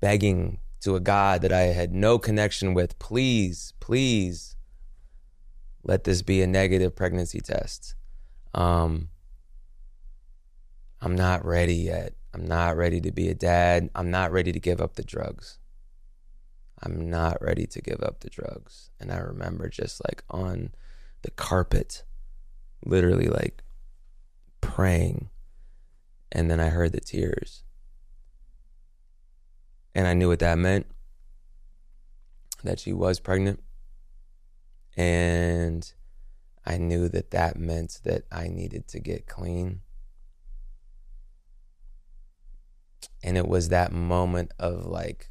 [0.00, 2.98] begging to a God that I had no connection with.
[2.98, 4.54] Please, please,
[5.82, 7.94] let this be a negative pregnancy test.
[8.52, 9.08] Um,
[11.00, 12.12] I'm not ready yet.
[12.34, 13.88] I'm not ready to be a dad.
[13.94, 15.58] I'm not ready to give up the drugs.
[16.82, 18.90] I'm not ready to give up the drugs.
[19.00, 20.72] And I remember just like on
[21.22, 22.04] the carpet,
[22.84, 23.62] literally like
[24.60, 25.30] praying.
[26.30, 27.63] And then I heard the tears.
[29.94, 30.86] And I knew what that meant
[32.64, 33.62] that she was pregnant.
[34.96, 35.92] And
[36.64, 39.82] I knew that that meant that I needed to get clean.
[43.22, 45.30] And it was that moment of like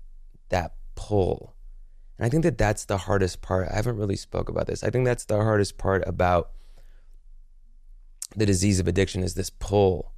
[0.49, 1.55] that pull.
[2.18, 3.68] And I think that that's the hardest part.
[3.72, 4.84] I haven't really spoke about this.
[4.84, 6.51] I think that's the hardest part about
[8.36, 10.14] the disease of addiction is this pull,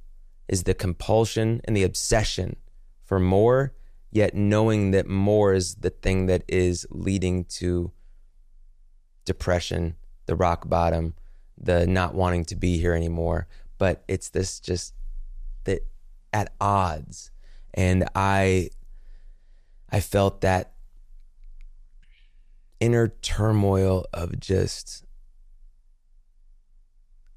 [0.48, 2.56] is the compulsion and the obsession
[3.04, 3.72] for more,
[4.16, 7.92] yet knowing that more is the thing that is leading to
[9.26, 9.94] depression,
[10.24, 11.12] the rock bottom,
[11.58, 13.46] the not wanting to be here anymore.
[13.76, 14.94] But it's this just
[15.64, 15.80] that
[16.32, 17.30] at odds.
[17.74, 18.70] And I
[19.90, 20.72] I felt that
[22.80, 25.04] inner turmoil of just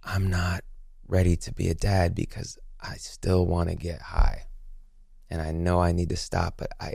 [0.01, 0.63] I'm not
[1.09, 4.45] ready to be a dad because I still want to get high.
[5.30, 6.93] And I know I need to stop, but I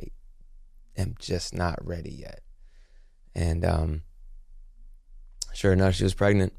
[0.97, 2.41] am just not ready yet.
[3.35, 4.03] And um
[5.53, 6.53] sure enough, she was pregnant.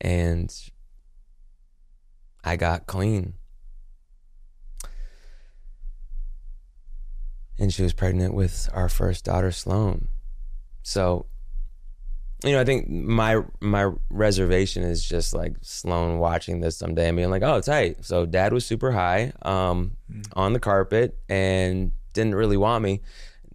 [0.00, 0.54] And
[2.44, 3.34] I got clean.
[7.58, 10.08] And she was pregnant with our first daughter, Sloan.
[10.82, 11.26] So,
[12.44, 17.16] you know, I think my my reservation is just like Sloan watching this someday and
[17.16, 20.26] being like, "Oh, it's tight." So, Dad was super high um, mm.
[20.34, 23.00] on the carpet and didn't really want me.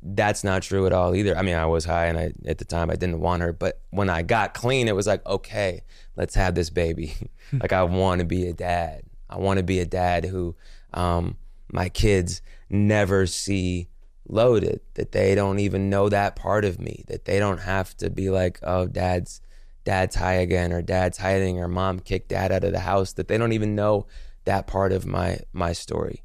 [0.04, 1.38] That's not true at all either.
[1.38, 3.82] I mean, I was high, and I at the time I didn't want her, but
[3.92, 5.84] when I got clean, it was like, okay,
[6.16, 7.14] let's have this baby.
[7.60, 9.04] like I want to be a dad.
[9.30, 10.56] I want to be a dad who
[10.94, 11.38] um,
[11.72, 13.90] my kids never see
[14.32, 18.10] loaded, that they don't even know that part of me, that they don't have to
[18.10, 19.42] be like, oh, dad's
[19.84, 23.28] dad's high again or dad's hiding or mom kicked dad out of the house, that
[23.28, 24.06] they don't even know
[24.46, 26.24] that part of my my story.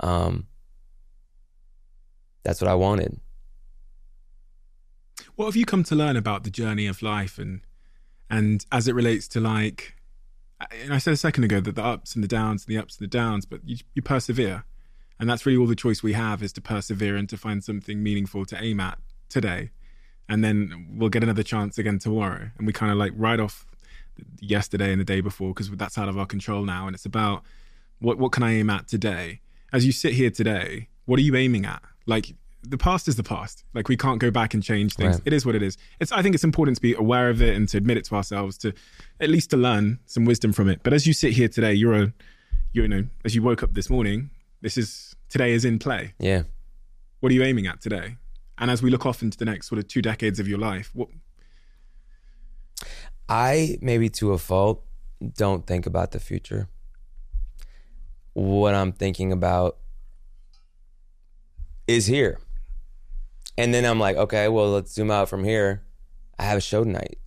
[0.00, 0.46] Um,
[2.42, 3.20] that's what I wanted.
[5.34, 7.60] What have you come to learn about the journey of life and
[8.30, 9.94] and as it relates to like
[10.70, 12.98] and I said a second ago that the ups and the downs and the ups
[12.98, 14.64] and the downs, but you, you persevere.
[15.20, 18.02] And that's really all the choice we have is to persevere and to find something
[18.02, 18.98] meaningful to aim at
[19.28, 19.70] today.
[20.28, 22.50] And then we'll get another chance again tomorrow.
[22.56, 23.66] And we kind of like write off
[24.40, 26.86] yesterday and the day before because that's out of our control now.
[26.86, 27.42] And it's about
[27.98, 29.40] what, what can I aim at today?
[29.72, 31.82] As you sit here today, what are you aiming at?
[32.06, 33.64] Like the past is the past.
[33.74, 35.16] Like we can't go back and change things.
[35.16, 35.22] Right.
[35.26, 35.76] It is what it is.
[36.00, 38.14] It's I think it's important to be aware of it and to admit it to
[38.14, 38.72] ourselves to
[39.20, 40.80] at least to learn some wisdom from it.
[40.82, 42.12] But as you sit here today, you're a
[42.72, 44.30] you know, as you woke up this morning,
[44.60, 46.14] this is today is in play.
[46.18, 46.42] Yeah.
[47.20, 48.16] What are you aiming at today?
[48.58, 50.90] And as we look off into the next sort of two decades of your life,
[50.94, 51.08] what?
[53.28, 54.84] I maybe to a fault
[55.36, 56.68] don't think about the future.
[58.32, 59.78] What I'm thinking about
[61.86, 62.38] is here.
[63.56, 65.82] And then I'm like, okay, well, let's zoom out from here.
[66.38, 67.18] I have a show tonight.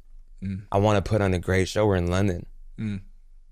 [0.42, 0.64] Mm.
[0.72, 1.86] I want to put on a great show.
[1.86, 2.46] We're in London.
[2.80, 3.02] Mm.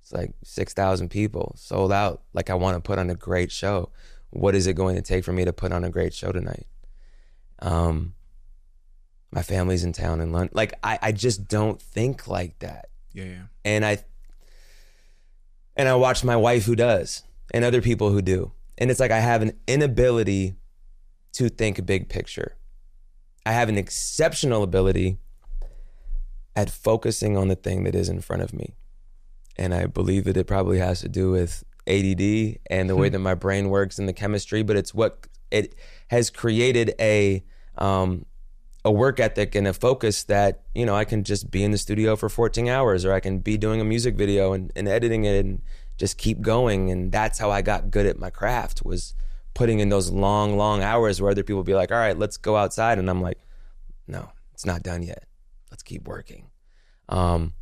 [0.09, 2.23] It's like 6,000 people sold out.
[2.33, 3.91] Like, I want to put on a great show.
[4.31, 6.65] What is it going to take for me to put on a great show tonight?
[7.59, 8.15] Um,
[9.31, 10.49] my family's in town in London.
[10.53, 12.89] Like, I, I just don't think like that.
[13.13, 13.41] Yeah, yeah.
[13.63, 13.99] And I,
[15.75, 17.21] and I watch my wife who does,
[17.53, 18.51] and other people who do.
[18.79, 20.55] And it's like I have an inability
[21.33, 22.55] to think big picture.
[23.45, 25.19] I have an exceptional ability
[26.55, 28.73] at focusing on the thing that is in front of me
[29.59, 33.13] and I believe that it probably has to do with ADD and the way hmm.
[33.13, 34.63] that my brain works and the chemistry.
[34.63, 35.75] But it's what it
[36.07, 37.43] has created a
[37.77, 38.25] um,
[38.85, 41.77] a work ethic and a focus that you know I can just be in the
[41.77, 45.25] studio for 14 hours, or I can be doing a music video and, and editing
[45.25, 45.61] it and
[45.97, 46.89] just keep going.
[46.89, 49.13] And that's how I got good at my craft was
[49.53, 52.55] putting in those long, long hours where other people be like, "All right, let's go
[52.55, 53.39] outside," and I'm like,
[54.07, 55.25] "No, it's not done yet.
[55.69, 56.45] Let's keep working."
[57.09, 57.53] Um,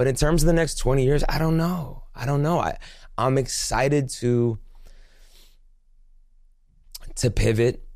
[0.00, 2.04] but in terms of the next 20 years, I don't know.
[2.14, 2.58] I don't know.
[2.58, 2.78] I
[3.18, 4.58] I'm excited to
[7.16, 7.86] to pivot.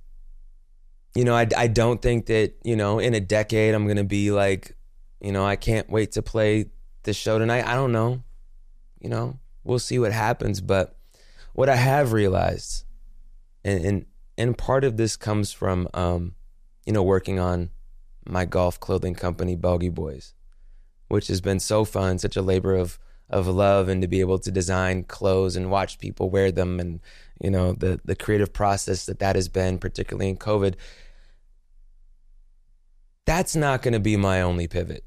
[1.15, 4.05] You know, I I don't think that, you know, in a decade I'm going to
[4.05, 4.77] be like,
[5.23, 6.67] you know, I can't wait to play
[7.05, 7.67] this show tonight.
[7.67, 8.23] I don't know.
[9.01, 10.99] You know, we'll see what happens, but
[11.55, 12.85] what I have realized
[13.65, 16.35] and and, and part of this comes from um,
[16.85, 17.71] you know, working on
[18.27, 20.35] my golf clothing company, Bogey Boys
[21.09, 22.99] which has been so fun, such a labor of
[23.31, 27.01] of love and to be able to design clothes and watch people wear them and
[27.41, 30.75] you know the the creative process that that has been particularly in covid.
[33.27, 35.03] That's not going to be my only pivot.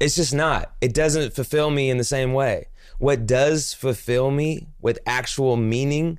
[0.00, 0.72] It's just not.
[0.80, 2.68] It doesn't fulfill me in the same way.
[2.98, 6.18] What does fulfill me with actual meaning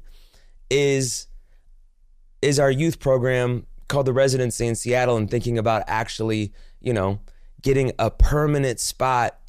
[0.70, 1.28] is
[2.42, 7.20] is our youth program called the residency in Seattle and thinking about actually you know
[7.62, 9.40] getting a permanent spot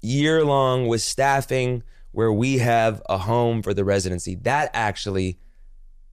[0.00, 1.82] year long with staffing
[2.12, 4.34] where we have a home for the residency.
[4.36, 5.38] That actually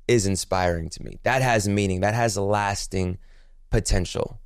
[0.08, 1.20] is inspiring to me.
[1.24, 2.02] That has meaning.
[2.02, 3.18] That has lasting
[3.70, 4.40] potential.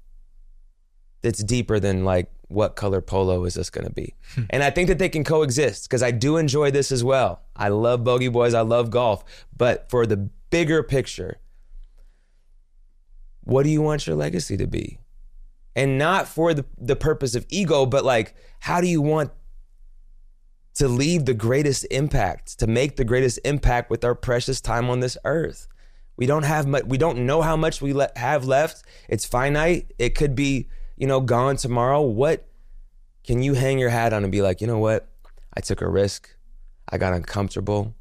[1.21, 4.13] That's deeper than like what color polo is this going to be?
[4.35, 4.43] Hmm.
[4.49, 7.41] and I think that they can coexist because I do enjoy this as well.
[7.55, 8.53] I love bogey boys.
[8.53, 9.23] I love golf.
[9.55, 10.17] But for the
[10.49, 11.39] bigger picture,
[13.43, 14.99] what do you want your legacy to be?
[15.75, 19.31] And not for the, the purpose of ego, but like, how do you want
[20.75, 25.01] to leave the greatest impact, to make the greatest impact with our precious time on
[25.01, 25.67] this earth?
[26.17, 28.83] We don't have much, we don't know how much we le- have left.
[29.09, 29.93] It's finite.
[29.99, 32.01] It could be, you know, gone tomorrow.
[32.01, 32.47] What
[33.25, 35.09] can you hang your hat on and be like, you know what?
[35.53, 36.29] I took a risk.
[36.87, 37.95] I got uncomfortable.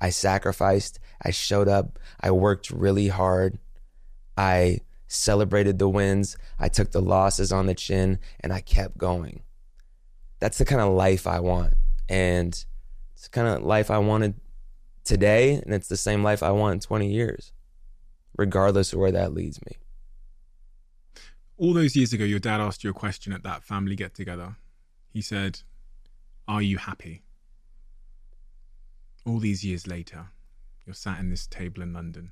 [0.00, 0.98] I sacrificed.
[1.22, 1.98] I showed up.
[2.20, 3.58] I worked really hard.
[4.36, 6.36] I celebrated the wins.
[6.58, 9.42] I took the losses on the chin and I kept going.
[10.38, 11.74] That's the kind of life I want.
[12.08, 12.48] And
[13.14, 14.34] it's the kind of life I wanted
[15.04, 15.54] today.
[15.54, 17.52] And it's the same life I want in 20 years,
[18.36, 19.76] regardless of where that leads me.
[21.56, 24.56] All those years ago, your dad asked you a question at that family get together.
[25.12, 25.60] He said,
[26.46, 27.22] Are you happy?
[29.26, 30.28] All these years later,
[30.86, 32.30] you're sat in this table in London.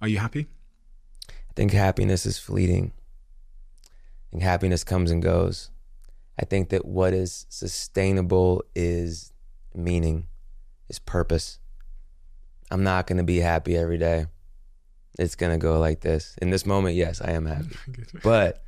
[0.00, 0.48] Are you happy?
[1.60, 2.90] Think happiness is fleeting.
[3.84, 5.70] I think happiness comes and goes.
[6.38, 9.34] I think that what is sustainable is
[9.74, 10.26] meaning,
[10.88, 11.58] is purpose.
[12.70, 14.24] I'm not going to be happy every day.
[15.18, 16.34] It's going to go like this.
[16.40, 17.76] In this moment, yes, I am happy.
[18.22, 18.64] but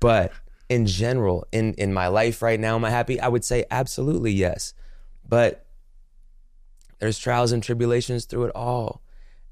[0.00, 0.34] but
[0.68, 3.18] in general, in in my life right now, am I happy?
[3.18, 4.74] I would say absolutely yes.
[5.26, 5.64] But
[6.98, 9.00] there's trials and tribulations through it all.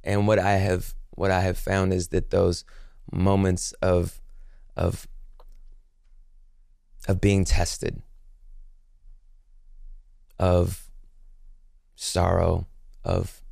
[0.04, 2.64] And what I have what I have found is that those
[3.10, 4.20] moments of
[4.76, 5.08] of
[7.06, 8.02] of being tested,
[10.38, 10.90] of
[11.96, 12.66] sorrow,
[13.02, 13.42] of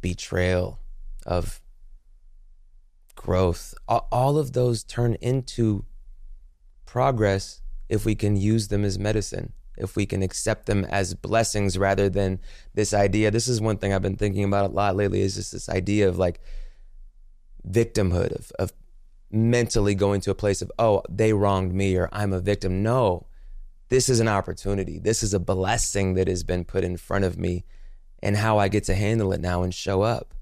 [0.00, 0.80] betrayal,
[1.26, 1.60] of
[3.14, 5.84] growth, all of those turn into
[6.86, 11.78] progress if we can use them as medicine, if we can accept them as blessings
[11.78, 12.40] rather than
[12.74, 13.30] this idea.
[13.30, 16.08] This is one thing I've been thinking about a lot lately is just this idea
[16.08, 16.40] of like
[17.68, 18.72] victimhood, of, of
[19.30, 22.82] mentally going to a place of, oh, they wronged me or I'm a victim.
[22.82, 23.26] No,
[23.88, 24.98] this is an opportunity.
[24.98, 27.64] This is a blessing that has been put in front of me
[28.22, 30.34] and how I get to handle it now and show up.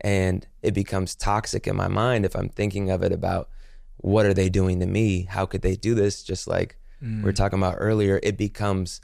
[0.00, 3.50] And it becomes toxic in my mind if I'm thinking of it about
[3.98, 5.24] what are they doing to me?
[5.24, 6.22] How could they do this?
[6.22, 7.18] Just like mm.
[7.18, 9.00] we were talking about earlier, it becomes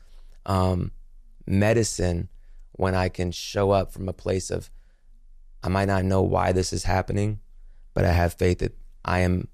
[0.46, 0.92] um,
[1.46, 2.28] medicine
[2.72, 4.70] when I can show up from a place of,
[5.62, 7.40] I might not know why this is happening,
[7.96, 8.76] but I have faith that
[9.06, 9.48] I am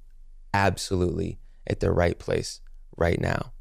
[0.53, 2.61] absolutely at the right place
[2.97, 3.53] right now.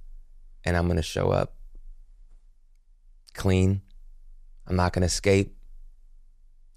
[0.66, 1.54] And I'm going to show up
[3.36, 3.82] clean.
[4.66, 5.56] I'm not going to escape.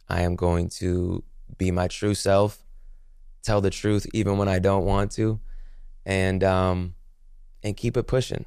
[0.07, 1.25] I am going to
[1.57, 2.63] be my true self,
[3.43, 5.41] tell the truth even when I don't want to,
[6.05, 6.95] and um,
[7.63, 8.45] and keep it pushing.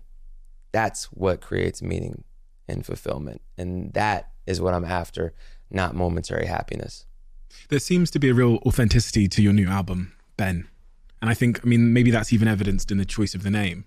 [0.72, 2.24] That's what creates meaning
[2.68, 5.34] and fulfillment, and that is what I'm after,
[5.72, 7.08] not momentary happiness.
[7.70, 10.14] There seems to be a real authenticity to your new album.
[10.38, 10.68] Ben.
[11.22, 13.86] And I think, I mean, maybe that's even evidenced in the choice of the name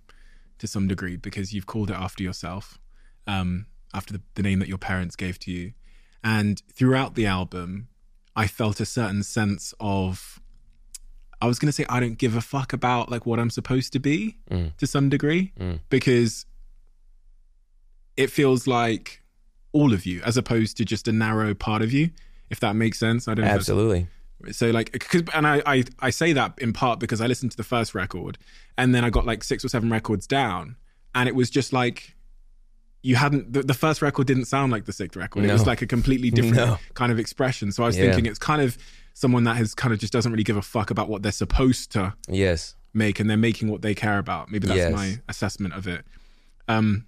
[0.59, 2.79] to some degree because you've called it after yourself,
[3.27, 5.73] um, after the, the name that your parents gave to you.
[6.23, 7.89] And throughout the album,
[8.37, 10.41] I felt a certain sense of,
[11.41, 13.93] I was going to say, I don't give a fuck about like what I'm supposed
[13.95, 14.77] to be mm.
[14.77, 15.81] to some degree mm.
[15.89, 16.45] because
[18.17, 19.23] it feels like
[19.73, 22.11] all of you as opposed to just a narrow part of you,
[22.51, 23.29] if that makes sense.
[23.29, 23.51] I don't know.
[23.51, 24.09] Absolutely.
[24.53, 27.57] So like, cause, and I, I I say that in part because I listened to
[27.57, 28.39] the first record,
[28.79, 30.77] and then I got like six or seven records down,
[31.15, 32.15] and it was just like
[33.03, 35.43] you hadn't the, the first record didn't sound like the sixth record.
[35.43, 35.51] No.
[35.51, 36.79] It was like a completely different no.
[36.95, 37.73] kind of expression.
[37.73, 38.05] So I was yeah.
[38.05, 38.79] thinking it's kind of
[39.15, 41.93] someone that has kind of just doesn't really give a fuck about what they're supposed
[41.93, 44.51] to yes make, and they're making what they care about.
[44.51, 44.93] Maybe that's yes.
[44.93, 46.05] my assessment of it.
[46.67, 47.07] Um,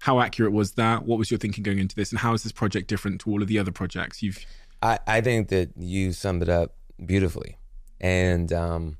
[0.00, 1.04] how accurate was that?
[1.04, 3.42] What was your thinking going into this, and how is this project different to all
[3.42, 4.44] of the other projects you've
[4.82, 7.58] I, I think that you summed it up beautifully.
[8.00, 8.98] And um,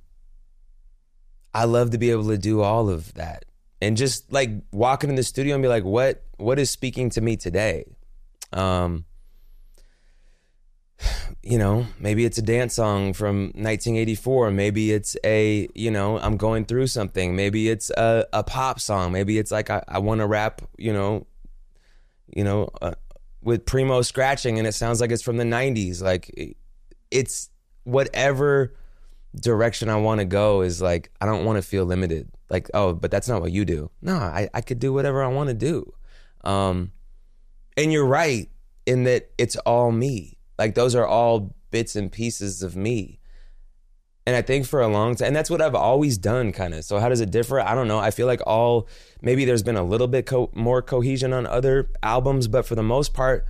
[1.53, 3.45] I love to be able to do all of that.
[3.81, 7.20] And just like walking in the studio and be like, what what is speaking to
[7.20, 7.85] me today?
[8.53, 9.05] Um,
[11.43, 14.51] you know, maybe it's a dance song from 1984.
[14.51, 17.37] Maybe it's a, you know, I'm going through something.
[17.37, 19.12] Maybe it's a, a pop song.
[19.12, 21.27] Maybe it's like I, I want to rap, you know,
[22.35, 22.95] you know, uh,
[23.45, 26.03] with Primo scratching and it sounds like it's from the 90s.
[26.03, 26.57] Like
[27.11, 27.51] it's
[27.84, 28.74] whatever
[29.36, 32.28] direction I want to go is like, I don't want to feel limited.
[32.51, 33.90] Like, oh, but that's not what you do.
[34.01, 35.92] No, I, I could do whatever I want to do.
[36.42, 36.92] Um,
[37.76, 38.49] and you're right
[38.86, 40.38] in that it's all me.
[40.59, 43.18] Like those are all bits and pieces of me.
[44.27, 46.85] And I think for a long time, and that's what I've always done, kind of.
[46.85, 47.61] So how does it differ?
[47.61, 47.99] I don't know.
[47.99, 48.89] I feel like all
[49.20, 52.83] maybe there's been a little bit co- more cohesion on other albums, but for the
[52.83, 53.45] most part,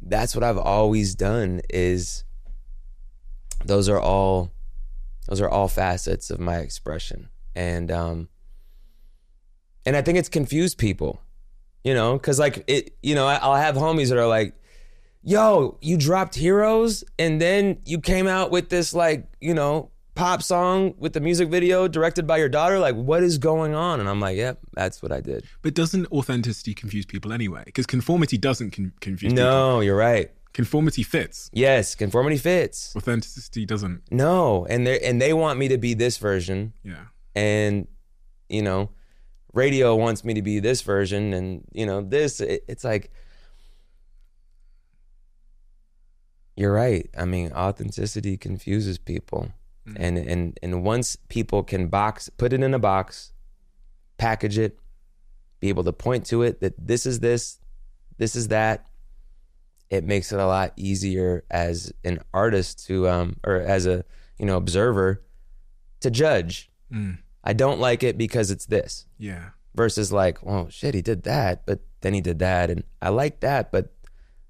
[0.00, 1.60] that's what I've always done.
[1.70, 2.24] Is
[3.64, 4.52] those are all
[5.28, 8.28] those are all facets of my expression and um
[9.84, 11.20] and i think it's confused people
[11.84, 14.54] you know because like it you know i'll have homies that are like
[15.22, 20.42] yo you dropped heroes and then you came out with this like you know pop
[20.42, 24.08] song with the music video directed by your daughter like what is going on and
[24.08, 27.62] i'm like yep that's what i did But doesn't authenticity confuse people anyway?
[27.66, 29.44] Because conformity doesn't con- confuse people.
[29.44, 31.50] no you're right Conformity fits.
[31.52, 34.02] yes conformity fits Authenticity doesn't.
[34.10, 37.04] no and they and they want me to be this version Yeah.
[37.34, 37.86] and
[38.48, 38.90] you know
[39.52, 43.10] radio wants me to be this version and you know this it, it's like
[46.56, 49.52] you're right i mean authenticity confuses people
[49.96, 53.32] and and and once people can box put it in a box
[54.18, 54.78] package it
[55.60, 57.58] be able to point to it that this is this
[58.18, 58.86] this is that
[59.90, 64.04] it makes it a lot easier as an artist to um or as a
[64.38, 65.22] you know observer
[66.00, 67.18] to judge Mm.
[67.42, 69.50] I don't like it because it's this Yeah.
[69.74, 73.40] versus like, well, shit, he did that, but then he did that, and I like
[73.40, 73.92] that, but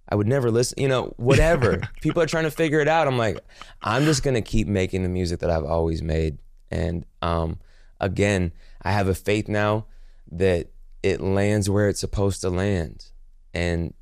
[0.08, 0.80] I would never listen.
[0.80, 1.80] You know, whatever.
[2.00, 3.06] People are trying to figure it out.
[3.08, 3.38] I'm like,
[3.82, 6.38] I'm just gonna keep making the music that I've always made,
[6.70, 7.58] and um,
[8.00, 8.52] again,
[8.82, 9.86] I have a faith now
[10.32, 10.68] that
[11.02, 13.06] it lands where it's supposed to land,
[13.54, 13.94] and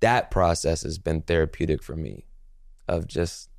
[0.00, 2.24] that process has been therapeutic for me,
[2.88, 3.50] of just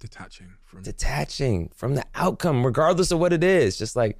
[0.00, 0.82] Detaching from.
[0.82, 3.76] detaching from the outcome, regardless of what it is.
[3.76, 4.18] Just like,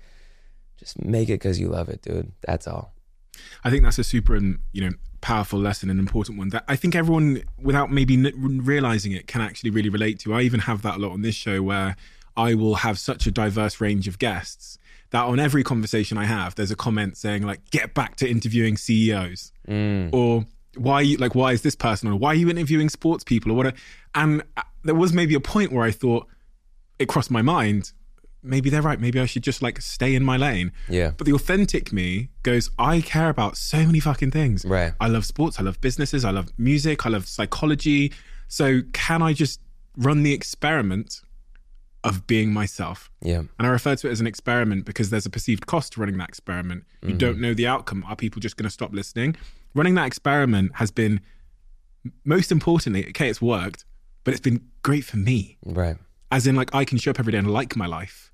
[0.77, 2.33] just make it because you love it, dude.
[2.43, 2.93] That's all.
[3.65, 4.91] I think that's a super, you know,
[5.21, 9.41] powerful lesson an important one that I think everyone, without maybe n- realizing it, can
[9.41, 10.35] actually really relate to.
[10.35, 11.97] I even have that a lot on this show where
[12.37, 14.79] I will have such a diverse range of guests
[15.11, 18.77] that on every conversation I have, there's a comment saying like, "Get back to interviewing
[18.77, 19.53] CEOs,"
[20.13, 20.47] or
[20.77, 23.57] "Why, you- like, why is this person?" or "Why are you interviewing sports people?" or
[23.57, 23.77] whatever.
[24.15, 26.27] And uh, there was maybe a point where I thought
[26.99, 27.93] it crossed my mind.
[28.43, 28.99] Maybe they're right.
[28.99, 30.73] Maybe I should just like stay in my lane.
[30.89, 31.13] Yeah.
[31.17, 34.65] But the authentic me goes, I care about so many fucking things.
[34.65, 34.95] Right.
[35.01, 35.61] I love sports.
[35.61, 36.25] I love businesses.
[36.25, 37.05] I love music.
[37.05, 38.13] I love psychology.
[38.49, 39.61] So can I just
[39.97, 41.21] run the experiment
[42.03, 43.11] of being myself?
[43.21, 43.43] Yeah.
[43.59, 46.19] And I refer to it as an experiment because there's a perceived cost to running
[46.19, 46.85] that experiment.
[47.03, 47.41] You don't mm.
[47.41, 48.05] know the outcome.
[48.09, 49.37] Are people just going to stop listening?
[49.75, 51.21] Running that experiment has been,
[52.25, 53.85] most importantly, okay, it's worked,
[54.25, 55.97] but it's been great for me Right.
[56.31, 58.33] As in like I can show up every day and like my life,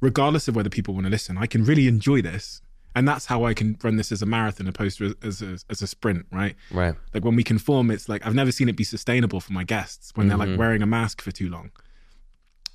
[0.00, 1.36] regardless of whether people want to listen.
[1.38, 2.62] I can really enjoy this,
[2.94, 5.82] and that's how I can run this as a marathon opposed to as a, as
[5.82, 6.56] a sprint, right?
[6.70, 6.94] Right.
[7.12, 10.12] Like when we conform, it's like I've never seen it be sustainable for my guests
[10.14, 11.70] when they're like wearing a mask for too long.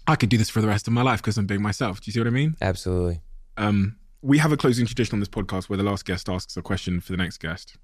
[0.08, 2.02] I could do this for the rest of my life because I'm being myself.
[2.02, 2.56] Do you see what I mean?
[2.62, 3.22] Absolutely.
[3.58, 6.62] Um, we have a closing tradition on this podcast where the last guest asks a
[6.62, 7.78] question for the next guest,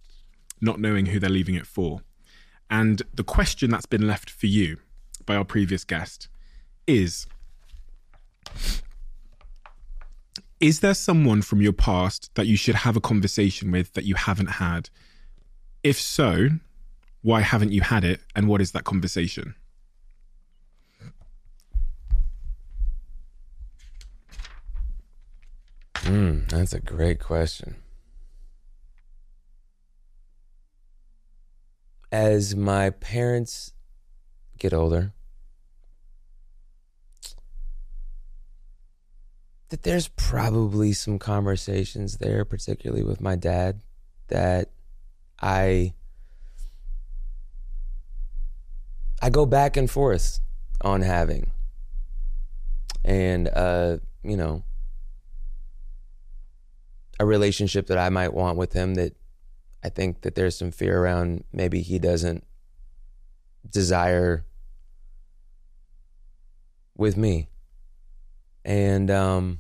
[0.62, 2.02] not knowing who they're leaving it for.
[2.70, 4.78] And the question that's been left for you
[5.26, 6.28] by our previous guest
[6.88, 7.28] is
[10.60, 14.16] Is there someone from your past that you should have a conversation with that you
[14.16, 14.90] haven't had?
[15.84, 16.50] If so,
[17.22, 18.22] why haven't you had it?
[18.36, 19.54] And what is that conversation?
[25.94, 27.76] Mm, that's a great question.
[32.12, 33.74] As my parents
[34.58, 35.14] get older,
[39.70, 43.82] that there's probably some conversations there, particularly with my dad,
[44.28, 44.70] that
[45.42, 45.94] I
[49.22, 50.40] I go back and forth
[50.82, 51.52] on having.
[53.04, 54.64] And uh, you know,
[57.20, 59.16] a relationship that I might want with him that
[59.84, 62.46] I think that there's some fear around maybe he doesn't
[63.70, 64.46] desire
[66.96, 67.48] with me.
[68.68, 69.60] And um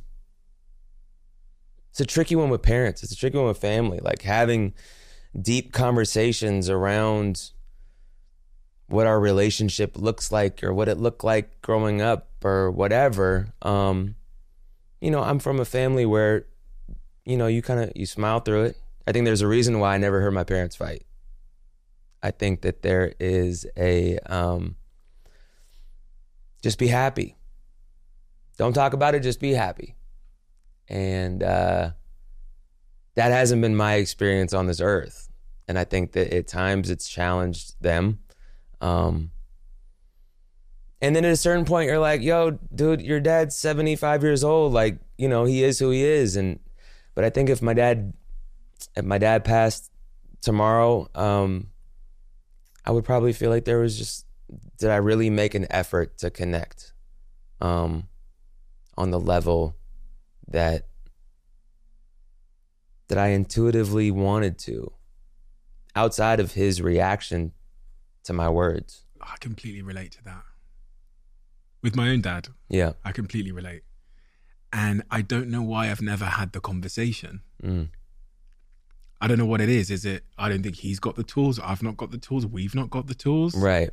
[1.89, 3.01] it's a tricky one with parents.
[3.01, 3.99] It's a tricky one with family.
[3.99, 4.75] Like having
[5.41, 7.49] deep conversations around
[8.87, 13.53] what our relationship looks like or what it looked like growing up or whatever.
[13.63, 14.15] Um,
[15.01, 16.45] you know, I'm from a family where,
[17.25, 18.77] you know, you kind of you smile through it.
[19.07, 21.03] I think there's a reason why I never heard my parents fight.
[22.21, 24.75] I think that there is a um,
[26.61, 27.36] just be happy.
[28.57, 29.95] Don't talk about it, just be happy.
[30.87, 31.91] And uh,
[33.15, 35.29] that hasn't been my experience on this earth.
[35.67, 38.19] And I think that at times it's challenged them.
[38.81, 39.31] Um,
[41.01, 44.73] and then at a certain point, you're like, yo, dude, your dad's 75 years old.
[44.73, 46.35] Like, you know, he is who he is.
[46.35, 46.59] And,
[47.15, 48.13] but I think if my dad,
[48.95, 49.91] if my dad passed
[50.41, 51.67] tomorrow, um,
[52.85, 54.25] I would probably feel like there was just,
[54.77, 56.93] did I really make an effort to connect?
[57.61, 58.07] um,
[58.97, 59.75] on the level
[60.47, 60.87] that
[63.07, 64.91] that I intuitively wanted to,
[65.95, 67.53] outside of his reaction
[68.25, 69.05] to my words.
[69.21, 70.43] I completely relate to that.
[71.81, 72.93] With my own dad, Yeah.
[73.05, 73.83] I completely relate.
[74.73, 77.41] And I don't know why I've never had the conversation.
[77.63, 77.89] Mm.
[79.21, 79.89] I don't know what it is.
[79.89, 82.75] Is it I don't think he's got the tools, I've not got the tools, we've
[82.75, 83.55] not got the tools?
[83.55, 83.91] Right.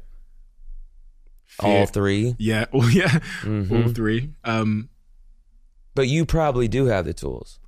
[1.47, 2.35] Fear- All three.
[2.39, 3.21] Yeah, oh yeah.
[3.43, 3.71] Mhm.
[3.87, 4.31] All three.
[4.43, 4.89] Um
[5.95, 7.59] But you probably do have the tools.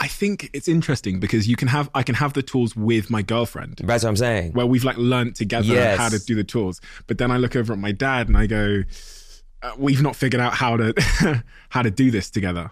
[0.00, 3.22] I think it's interesting because you can have I can have the tools with my
[3.22, 3.80] girlfriend.
[3.82, 4.52] That's what I'm saying.
[4.52, 5.98] where we've like learned together Yes.
[5.98, 6.80] how to do the tools.
[7.08, 8.84] But then I look over at my dad and I go,
[9.62, 12.70] uh, we've not figured out how to how to do this together.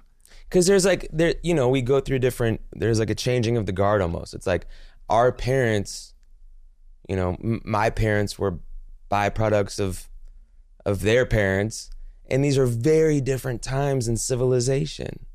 [0.49, 3.67] because there's like there you know we go through different there's like a changing of
[3.67, 4.67] the guard almost it's like
[5.09, 6.15] our parents
[7.09, 8.61] you know m- my parents were
[9.11, 10.09] byproducts of
[10.85, 11.91] of their parents
[12.29, 15.27] and these are very different times in civilization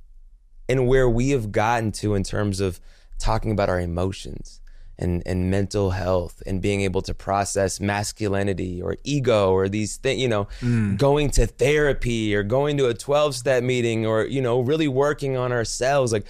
[0.68, 2.80] and where we have gotten to in terms of
[3.19, 4.61] talking about our emotions
[4.97, 10.22] and, and mental health and being able to process masculinity or ego or these things,
[10.22, 10.97] you know, mm.
[10.97, 15.35] going to therapy or going to a 12 step meeting or, you know, really working
[15.35, 16.13] on ourselves.
[16.13, 16.26] Like,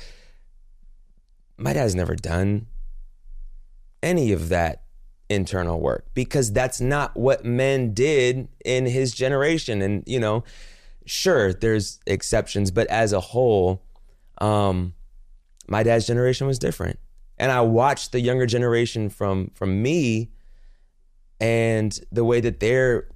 [1.57, 2.67] my dad's never done
[4.01, 4.83] any of that
[5.31, 9.81] internal work because that's not what men did in his generation.
[9.81, 10.43] And, you know,
[11.05, 13.81] sure, there's exceptions, but as a whole,
[14.39, 14.93] um,
[15.67, 16.99] my dad's generation was different.
[17.37, 20.29] And I watched the younger generation from from me
[21.39, 23.07] and the way that they're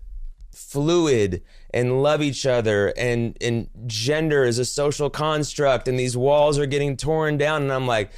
[0.52, 1.44] fluid
[1.74, 6.66] and love each other and and gender is a social construct and these walls are
[6.66, 8.12] getting torn down and I'm like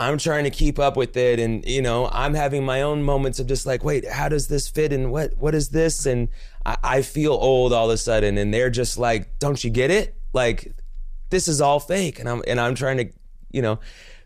[0.00, 3.38] I'm trying to keep up with it and you know I'm having my own moments
[3.38, 6.06] of just like wait how does this fit and what what is this?
[6.06, 6.28] And
[6.64, 9.90] I, I feel old all of a sudden and they're just like don't you get
[9.90, 10.16] it?
[10.32, 10.72] Like
[11.28, 12.18] this is all fake.
[12.18, 13.12] And I'm and I'm trying to
[13.50, 13.78] you know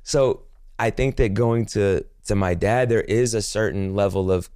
[0.04, 0.42] so
[0.78, 4.48] I think that going to to my dad there is a certain level of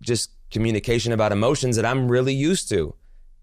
[0.00, 2.94] just communication about emotions that I'm really used to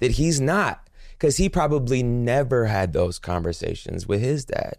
[0.02, 0.88] that he's not
[1.18, 4.76] cuz he probably never had those conversations with his dad.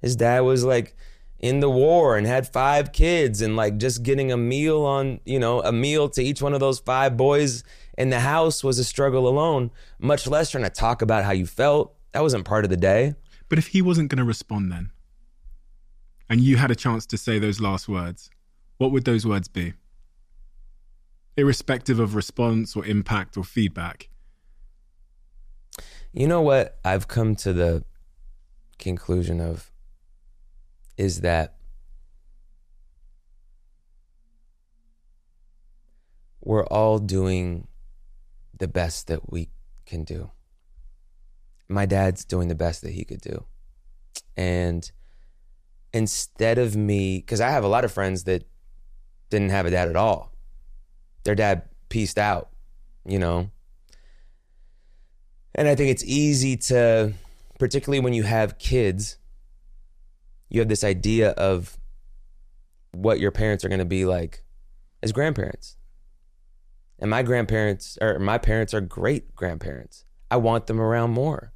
[0.00, 0.96] His dad was like
[1.42, 5.38] in the war and had five kids and like just getting a meal on you
[5.38, 7.64] know a meal to each one of those five boys
[7.98, 11.44] in the house was a struggle alone much less trying to talk about how you
[11.44, 13.14] felt that wasn't part of the day
[13.48, 14.92] But if he wasn't going to respond then,
[16.30, 18.30] and you had a chance to say those last words,
[18.78, 19.74] what would those words be?
[21.36, 24.08] Irrespective of response or impact or feedback.
[26.12, 27.84] You know what I've come to the
[28.78, 29.71] conclusion of
[30.96, 31.56] is that
[36.40, 37.66] we're all doing
[38.58, 39.48] the best that we
[39.86, 40.30] can do.
[41.68, 43.44] My dad's doing the best that he could do.
[44.36, 44.90] And
[45.92, 48.44] instead of me, because I have a lot of friends that
[49.30, 50.32] didn't have a dad at all,
[51.24, 52.50] their dad pieced out,
[53.06, 53.50] you know,
[55.54, 57.12] and I think it's easy to,
[57.58, 59.18] particularly when you have kids,
[60.52, 61.78] you have this idea of
[62.92, 64.44] what your parents are going to be like
[65.02, 65.76] as grandparents.
[66.98, 70.04] And my grandparents, or my parents are great grandparents.
[70.30, 71.54] I want them around more.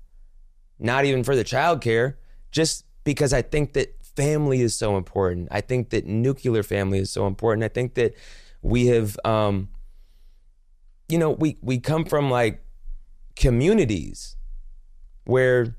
[0.78, 2.14] Not even for the childcare,
[2.50, 5.48] just because I think that family is so important.
[5.50, 7.64] I think that nuclear family is so important.
[7.64, 8.14] I think that
[8.62, 9.68] we have, um,
[11.06, 12.64] you know, we we come from like
[13.36, 14.36] communities
[15.24, 15.76] where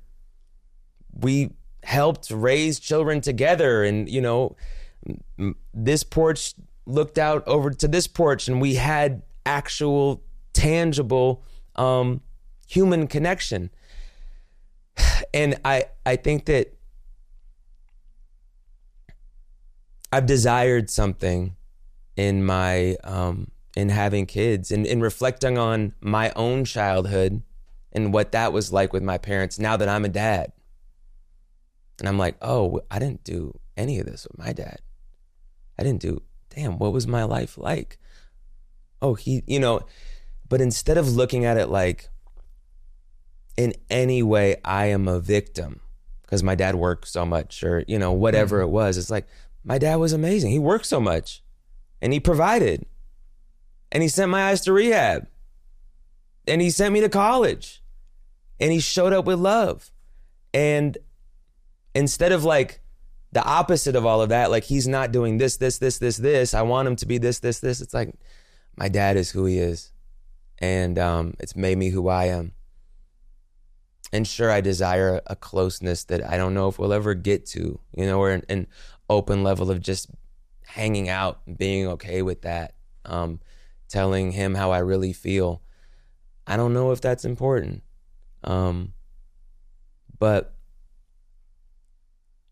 [1.12, 1.50] we
[1.84, 4.56] helped raise children together and you know
[5.74, 6.54] this porch
[6.86, 10.22] looked out over to this porch and we had actual
[10.54, 11.44] tangible
[11.76, 12.22] um,
[12.68, 13.70] human connection
[15.34, 16.74] and i i think that
[20.12, 21.56] i've desired something
[22.16, 27.44] in my um in having kids and in reflecting on my own childhood
[27.92, 30.52] and what that was like with my parents now that I'm a dad.
[32.00, 34.80] And I'm like, oh, I didn't do any of this with my dad.
[35.80, 37.98] I didn't do, damn, what was my life like?
[39.02, 39.82] Oh, he, you know,
[40.50, 42.10] but instead of looking at it like
[43.56, 45.82] in any way I am a victim
[46.22, 48.68] because my dad worked so much or, you know, whatever mm-hmm.
[48.68, 49.28] it was, it's like
[49.64, 50.52] my dad was amazing.
[50.52, 51.44] He worked so much
[52.02, 52.86] and he provided
[53.92, 55.28] and he sent my eyes to rehab
[56.48, 57.84] and he sent me to college
[58.60, 59.92] and he showed up with love
[60.54, 60.98] and
[61.98, 62.82] instead of like
[63.32, 66.54] the opposite of all of that like he's not doing this this this this this
[66.54, 68.14] i want him to be this this this it's like
[68.78, 69.92] my dad is who he is
[70.60, 72.54] and um, it's made me who I am.
[74.14, 77.80] And sure, I desire a closeness that I don't know if we'll ever get to,
[77.96, 78.68] you know, or an, an
[79.10, 80.10] open level of just
[80.66, 82.74] hanging out being okay with that,
[83.06, 83.42] um,
[83.90, 85.62] telling him how I really feel.
[86.46, 87.84] I don't know if that's important.
[88.46, 88.94] Um,
[90.20, 90.56] but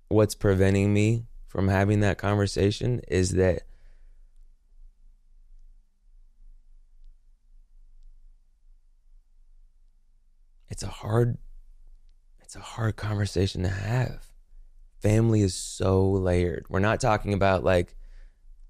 [0.08, 3.64] what's preventing me from having that conversation is that
[10.68, 11.38] it's a hard
[12.42, 14.28] it's a hard conversation to have.
[15.02, 16.66] Family is so layered.
[16.70, 17.96] We're not talking about like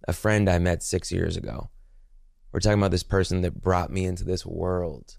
[0.07, 1.69] a friend I met 6 years ago.
[2.51, 5.17] We're talking about this person that brought me into this world.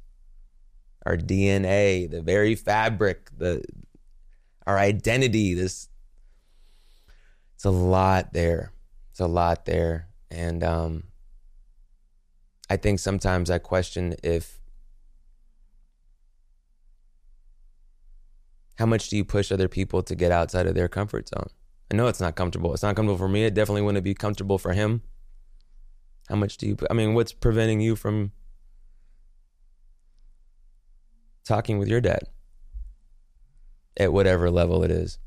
[1.04, 3.62] Our DNA, the very fabric, the
[4.66, 5.88] our identity, this
[7.66, 8.72] a lot there.
[9.10, 10.08] It's a lot there.
[10.30, 11.04] And um
[12.68, 14.58] I think sometimes I question if
[18.78, 21.48] how much do you push other people to get outside of their comfort zone?
[21.90, 22.74] I know it's not comfortable.
[22.74, 23.44] It's not comfortable for me.
[23.44, 25.02] It definitely wouldn't be comfortable for him.
[26.28, 26.76] How much do you?
[26.90, 28.32] I mean, what's preventing you from
[31.44, 32.24] talking with your dad
[33.96, 35.18] at whatever level it is?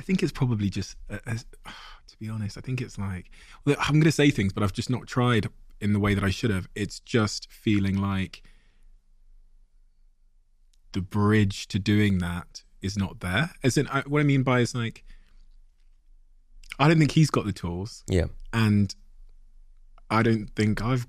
[0.00, 1.44] I think it's probably just, uh, as,
[2.08, 3.30] to be honest, I think it's like
[3.66, 5.48] well, I'm going to say things, but I've just not tried
[5.78, 6.68] in the way that I should have.
[6.74, 8.42] It's just feeling like
[10.92, 13.50] the bridge to doing that is not there.
[13.62, 15.04] As in, I, what I mean by is like,
[16.78, 18.02] I don't think he's got the tools.
[18.08, 18.26] Yeah.
[18.54, 18.94] And
[20.08, 21.06] I don't think I've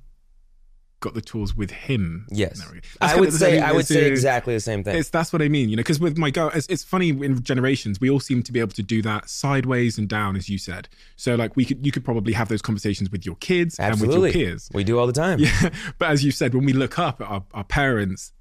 [1.01, 2.25] got the tools with him.
[2.29, 2.61] Yes.
[3.01, 4.95] I would say I would say exactly the same thing.
[4.95, 7.43] It's that's what I mean, you know, because with my girl, it's, it's funny in
[7.43, 10.57] generations we all seem to be able to do that sideways and down, as you
[10.57, 10.87] said.
[11.17, 14.15] So like we could, you could probably have those conversations with your kids Absolutely.
[14.15, 14.69] and with your peers.
[14.73, 15.39] We do all the time.
[15.39, 18.31] Yeah, but as you said, when we look up at our, our parents,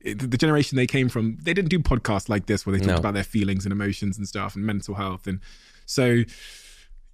[0.00, 2.96] the generation they came from, they didn't do podcasts like this where they talked No.
[3.00, 5.40] about their feelings and emotions and stuff and mental health, and
[5.86, 6.22] so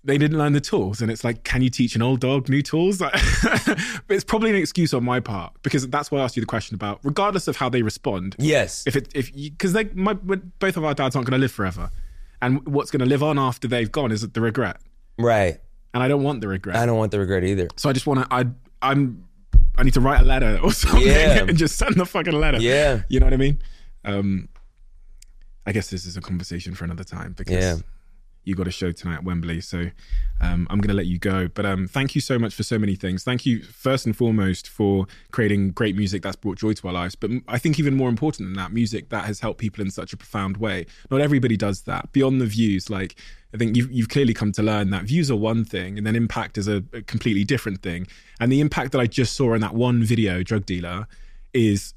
[0.05, 1.01] they didn't learn the tools.
[1.01, 2.98] And it's like, can you teach an old dog new tools?
[2.98, 3.12] but
[4.10, 6.74] it's probably an excuse on my part because that's why I asked you the question
[6.74, 8.36] about, regardless of how they respond.
[8.39, 8.85] Yes.
[8.86, 11.90] If it if because they my both of our dads aren't going to live forever,
[12.43, 14.76] and what's going to live on after they've gone is the regret,
[15.18, 15.59] right.
[15.94, 16.76] and I don't want the regret.
[16.76, 17.68] I don't want the regret either.
[17.76, 18.26] So I just want to.
[18.35, 18.44] I
[18.82, 19.24] I'm.
[19.76, 21.44] I need to write a letter or something Yeah.
[21.48, 22.59] and just send the fucking letter.
[22.59, 23.02] Yeah.
[23.09, 23.60] You know what I mean?
[24.05, 24.48] Um,
[25.66, 27.76] I guess this is a conversation for another time because Yeah.
[28.44, 29.60] You got a show tonight at Wembley.
[29.60, 29.90] So
[30.40, 31.48] um, I'm going to let you go.
[31.48, 33.24] But um, thank you so much for so many things.
[33.24, 37.14] Thank you first and foremost for creating great music that's brought joy to our lives.
[37.14, 40.12] But I think even more important than that, music that has helped people in such
[40.12, 40.86] a profound way.
[41.10, 42.12] Not everybody does that.
[42.12, 43.16] Beyond the views, like
[43.54, 46.16] I think you've, you've clearly come to learn that views are one thing and then
[46.16, 48.06] impact is a, a completely different thing.
[48.40, 51.06] And the impact that I just saw in that one video, Drug Dealer,
[51.52, 51.94] is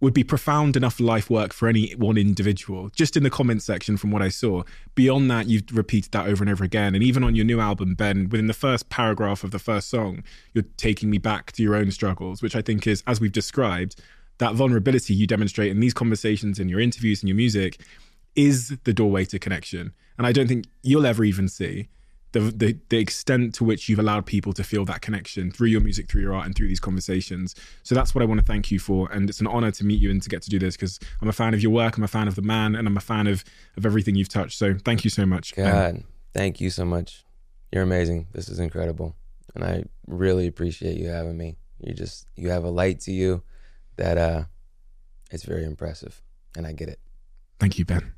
[0.00, 2.90] would be profound enough life work for any one individual.
[2.90, 4.62] Just in the comment section from what I saw.
[4.94, 6.94] Beyond that, you've repeated that over and over again.
[6.94, 10.22] And even on your new album, Ben, within the first paragraph of the first song,
[10.52, 14.00] you're taking me back to your own struggles, which I think is, as we've described,
[14.38, 17.80] that vulnerability you demonstrate in these conversations, in your interviews, and your music,
[18.34, 19.92] is the doorway to connection.
[20.18, 21.88] And I don't think you'll ever even see
[22.34, 25.80] the, the the extent to which you've allowed people to feel that connection through your
[25.80, 27.54] music, through your art, and through these conversations.
[27.84, 30.00] So that's what I want to thank you for, and it's an honor to meet
[30.00, 32.02] you and to get to do this because I'm a fan of your work, I'm
[32.02, 33.44] a fan of the man, and I'm a fan of
[33.76, 34.58] of everything you've touched.
[34.58, 35.54] So thank you so much.
[35.54, 36.02] God,
[36.34, 37.24] thank you so much.
[37.72, 38.26] You're amazing.
[38.32, 39.14] This is incredible.
[39.54, 41.56] And I really appreciate you having me.
[41.80, 43.42] You just you have a light to you
[43.96, 44.44] that uh
[45.30, 46.20] it's very impressive.
[46.56, 46.98] And I get it.
[47.58, 48.12] Thank you, Ben.